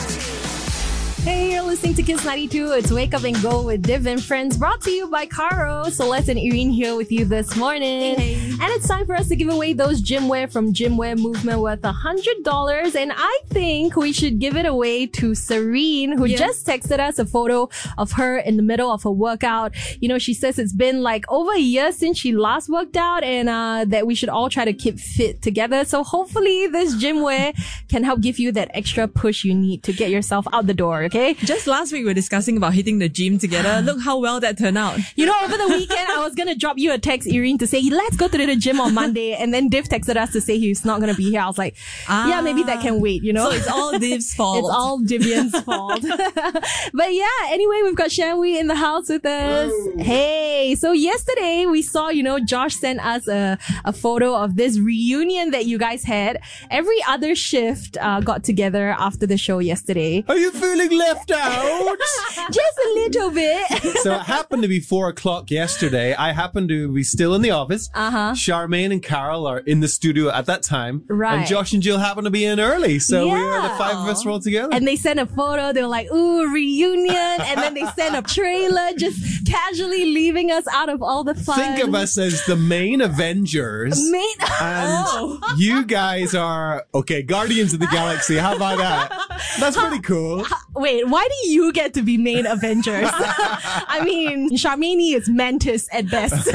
Hey, 1.24 1.52
you're 1.54 1.62
listening 1.62 1.94
to 1.94 2.02
Kiss 2.02 2.22
92. 2.22 2.72
It's 2.72 2.92
Wake 2.92 3.14
Up 3.14 3.24
and 3.24 3.40
Go 3.40 3.62
with 3.62 3.80
Div 3.80 4.06
and 4.06 4.22
Friends, 4.22 4.58
brought 4.58 4.82
to 4.82 4.90
you 4.90 5.08
by 5.08 5.24
Caro. 5.24 5.84
Celeste 5.88 6.28
and 6.28 6.38
Ereen 6.38 6.70
here 6.70 6.94
with 6.96 7.10
you 7.10 7.24
this 7.24 7.56
morning. 7.56 8.14
And 8.16 8.60
it's 8.72 8.86
time 8.86 9.06
for 9.06 9.14
us 9.14 9.28
to 9.28 9.36
give 9.36 9.48
away 9.48 9.72
those 9.72 10.02
gym 10.02 10.28
wear 10.28 10.48
from 10.48 10.74
Gym 10.74 10.98
Wear 10.98 11.16
Movement 11.16 11.60
worth 11.60 11.80
$100. 11.80 12.94
And 12.94 13.10
I 13.16 13.38
think 13.48 13.96
we 13.96 14.12
should 14.12 14.38
give 14.38 14.54
it 14.54 14.66
away 14.66 15.06
to 15.06 15.34
Serene, 15.34 16.12
who 16.12 16.26
Yeah. 16.26 16.36
just 16.36 16.66
texted 16.66 17.00
us 17.00 17.18
a 17.18 17.24
photo 17.24 17.70
of 17.96 18.12
her 18.12 18.36
in 18.36 18.58
the 18.58 18.62
middle 18.62 18.92
of 18.92 19.06
a 19.06 19.10
workout. 19.10 19.72
You 20.02 20.10
know, 20.10 20.18
she 20.18 20.34
says 20.34 20.58
it's 20.58 20.74
been 20.74 21.02
like 21.02 21.24
over 21.30 21.52
a 21.54 21.58
year 21.58 21.90
since 21.92 22.18
she 22.18 22.34
last 22.34 22.68
worked 22.68 22.98
out 22.98 23.24
and 23.24 23.48
uh, 23.48 23.86
that 23.88 24.06
we 24.06 24.14
should 24.14 24.28
all 24.28 24.50
try 24.50 24.66
to 24.66 24.74
keep 24.74 24.98
fit 25.00 25.40
together. 25.40 25.86
So 25.86 26.04
hopefully 26.04 26.66
this 26.66 26.94
gym 26.96 27.22
wear 27.22 27.54
can 27.88 28.04
help 28.04 28.20
give 28.20 28.38
you 28.38 28.52
that 28.52 28.70
extra 28.74 29.08
push 29.08 29.42
you 29.42 29.54
need 29.54 29.82
to 29.84 29.92
get 29.94 30.10
yourself 30.10 30.46
out 30.52 30.66
the 30.66 30.74
door, 30.74 31.08
okay? 31.14 31.34
Just 31.34 31.66
last 31.66 31.92
week 31.92 32.00
we 32.00 32.06
were 32.06 32.14
discussing 32.14 32.56
about 32.56 32.74
hitting 32.74 32.98
the 32.98 33.08
gym 33.08 33.38
together. 33.38 33.80
Look 33.84 34.00
how 34.00 34.18
well 34.18 34.40
that 34.40 34.58
turned 34.58 34.78
out. 34.78 34.98
You 35.16 35.26
know, 35.26 35.34
over 35.42 35.56
the 35.56 35.68
weekend, 35.68 36.08
I 36.10 36.22
was 36.22 36.34
gonna 36.34 36.56
drop 36.56 36.78
you 36.78 36.92
a 36.92 36.98
text, 36.98 37.28
Ereen, 37.28 37.58
to 37.58 37.66
say, 37.66 37.82
let's 37.90 38.16
go 38.16 38.28
to 38.28 38.38
the 38.38 38.56
gym 38.56 38.80
on 38.80 38.94
Monday. 38.94 39.34
And 39.34 39.54
then 39.54 39.68
Div 39.68 39.84
texted 39.84 40.16
us 40.16 40.32
to 40.32 40.40
say 40.40 40.58
he's 40.58 40.84
not 40.84 41.00
gonna 41.00 41.14
be 41.14 41.30
here. 41.30 41.40
I 41.40 41.46
was 41.46 41.58
like, 41.58 41.76
yeah, 42.08 42.40
maybe 42.40 42.62
that 42.64 42.80
can 42.80 43.00
wait, 43.00 43.22
you 43.22 43.32
know? 43.32 43.50
So 43.50 43.56
it's 43.56 43.68
all 43.68 43.98
Div's 43.98 44.34
fault. 44.38 44.58
It's 44.58 44.74
all 44.74 45.00
Divian's 45.00 45.58
fault. 45.64 46.02
but 46.92 47.14
yeah, 47.14 47.28
anyway, 47.48 47.80
we've 47.84 47.96
got 47.96 48.10
Shan 48.10 48.38
Wee 48.38 48.58
in 48.58 48.66
the 48.66 48.74
house 48.74 49.08
with 49.08 49.24
us. 49.24 49.72
Hey, 49.98 50.74
so 50.74 50.92
yesterday 50.92 51.66
we 51.66 51.82
saw, 51.82 52.08
you 52.08 52.22
know, 52.22 52.38
Josh 52.40 52.76
sent 52.76 53.04
us 53.04 53.28
a, 53.28 53.58
a 53.84 53.92
photo 53.92 54.34
of 54.34 54.56
this 54.56 54.78
reunion 54.78 55.50
that 55.50 55.66
you 55.66 55.78
guys 55.78 56.02
had. 56.04 56.40
Every 56.70 56.98
other 57.06 57.34
shift 57.34 57.96
uh, 58.00 58.20
got 58.20 58.44
together 58.44 58.94
after 58.98 59.26
the 59.26 59.36
show 59.36 59.58
yesterday. 59.58 60.24
Are 60.28 60.36
you 60.36 60.50
feeling 60.50 60.90
left 61.04 61.30
out? 61.30 61.96
Just 62.50 62.78
a 62.78 62.88
little 62.94 63.30
bit. 63.30 63.66
so 64.02 64.14
it 64.14 64.22
happened 64.22 64.62
to 64.62 64.68
be 64.68 64.80
four 64.80 65.08
o'clock 65.08 65.50
yesterday. 65.50 66.14
I 66.14 66.32
happened 66.32 66.68
to 66.70 66.92
be 66.92 67.02
still 67.02 67.34
in 67.34 67.42
the 67.42 67.50
office. 67.50 67.88
Uh-huh. 67.94 68.32
Charmaine 68.34 68.92
and 68.92 69.02
Carol 69.02 69.46
are 69.46 69.58
in 69.58 69.80
the 69.80 69.88
studio 69.88 70.30
at 70.30 70.46
that 70.46 70.62
time. 70.62 71.04
Right. 71.08 71.38
And 71.38 71.46
Josh 71.46 71.72
and 71.72 71.82
Jill 71.82 71.98
happened 71.98 72.24
to 72.26 72.30
be 72.30 72.44
in 72.44 72.60
early. 72.60 72.98
So 72.98 73.24
we 73.26 73.32
were 73.40 73.62
the 73.62 73.68
five 73.70 73.96
of 73.96 74.06
us 74.08 74.24
were 74.24 74.30
all 74.32 74.40
together. 74.40 74.70
And 74.72 74.86
they 74.86 74.96
sent 74.96 75.20
a 75.20 75.26
photo. 75.26 75.72
They 75.72 75.82
were 75.82 75.88
like, 75.88 76.10
ooh, 76.12 76.52
reunion. 76.52 77.14
And 77.16 77.60
then 77.60 77.74
they 77.74 77.84
sent 77.96 78.16
a 78.16 78.22
trailer 78.22 78.90
just 78.98 79.46
casually 79.46 80.04
leaving 80.06 80.50
us 80.50 80.64
out 80.72 80.88
of 80.88 81.02
all 81.02 81.24
the 81.24 81.34
fun. 81.34 81.58
Think 81.58 81.86
of 81.88 81.94
us 81.94 82.16
as 82.18 82.44
the 82.46 82.56
main 82.56 83.00
Avengers. 83.00 83.98
Main- 84.10 84.24
And 84.60 85.04
Oh. 85.06 85.40
you 85.56 85.84
guys 85.84 86.34
are, 86.34 86.86
okay, 86.94 87.22
Guardians 87.22 87.72
of 87.72 87.80
the 87.80 87.86
Galaxy. 87.88 88.36
How 88.36 88.54
about 88.54 88.78
that? 88.78 89.40
That's 89.58 89.76
pretty 89.76 90.00
cool. 90.00 90.44
Wait, 90.74 90.93
why 91.02 91.26
do 91.26 91.50
you 91.50 91.72
get 91.72 91.94
to 91.94 92.02
be 92.02 92.16
main 92.16 92.46
Avengers? 92.46 93.08
I 93.12 94.02
mean, 94.04 94.50
Charmini 94.50 95.14
is 95.14 95.28
Mantis 95.28 95.88
at 95.92 96.08
best. 96.10 96.48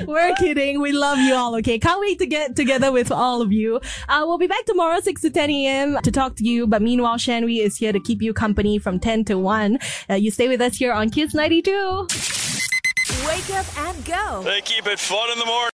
We're 0.06 0.34
kidding. 0.36 0.80
We 0.80 0.92
love 0.92 1.18
you 1.18 1.34
all, 1.34 1.54
okay? 1.56 1.78
Can't 1.78 2.00
wait 2.00 2.18
to 2.18 2.26
get 2.26 2.56
together 2.56 2.92
with 2.92 3.10
all 3.10 3.40
of 3.42 3.52
you. 3.52 3.80
Uh, 4.08 4.24
we'll 4.26 4.38
be 4.38 4.46
back 4.46 4.64
tomorrow, 4.66 5.00
6 5.00 5.20
to 5.22 5.30
10 5.30 5.50
a.m. 5.50 5.98
to 6.02 6.10
talk 6.10 6.36
to 6.36 6.44
you. 6.44 6.66
But 6.66 6.82
meanwhile, 6.82 7.18
Shan 7.18 7.44
Wee 7.44 7.60
is 7.60 7.76
here 7.76 7.92
to 7.92 8.00
keep 8.00 8.20
you 8.22 8.32
company 8.34 8.78
from 8.78 8.98
10 8.98 9.24
to 9.26 9.38
1. 9.38 9.78
Uh, 10.10 10.14
you 10.14 10.30
stay 10.30 10.48
with 10.48 10.60
us 10.60 10.76
here 10.76 10.92
on 10.92 11.10
Kiss 11.10 11.34
92. 11.34 12.06
Wake 13.26 13.50
up 13.50 13.78
and 13.78 14.04
go. 14.04 14.42
They 14.42 14.60
keep 14.62 14.86
it 14.86 14.98
fun 14.98 15.30
in 15.32 15.38
the 15.38 15.46
morning. 15.46 15.70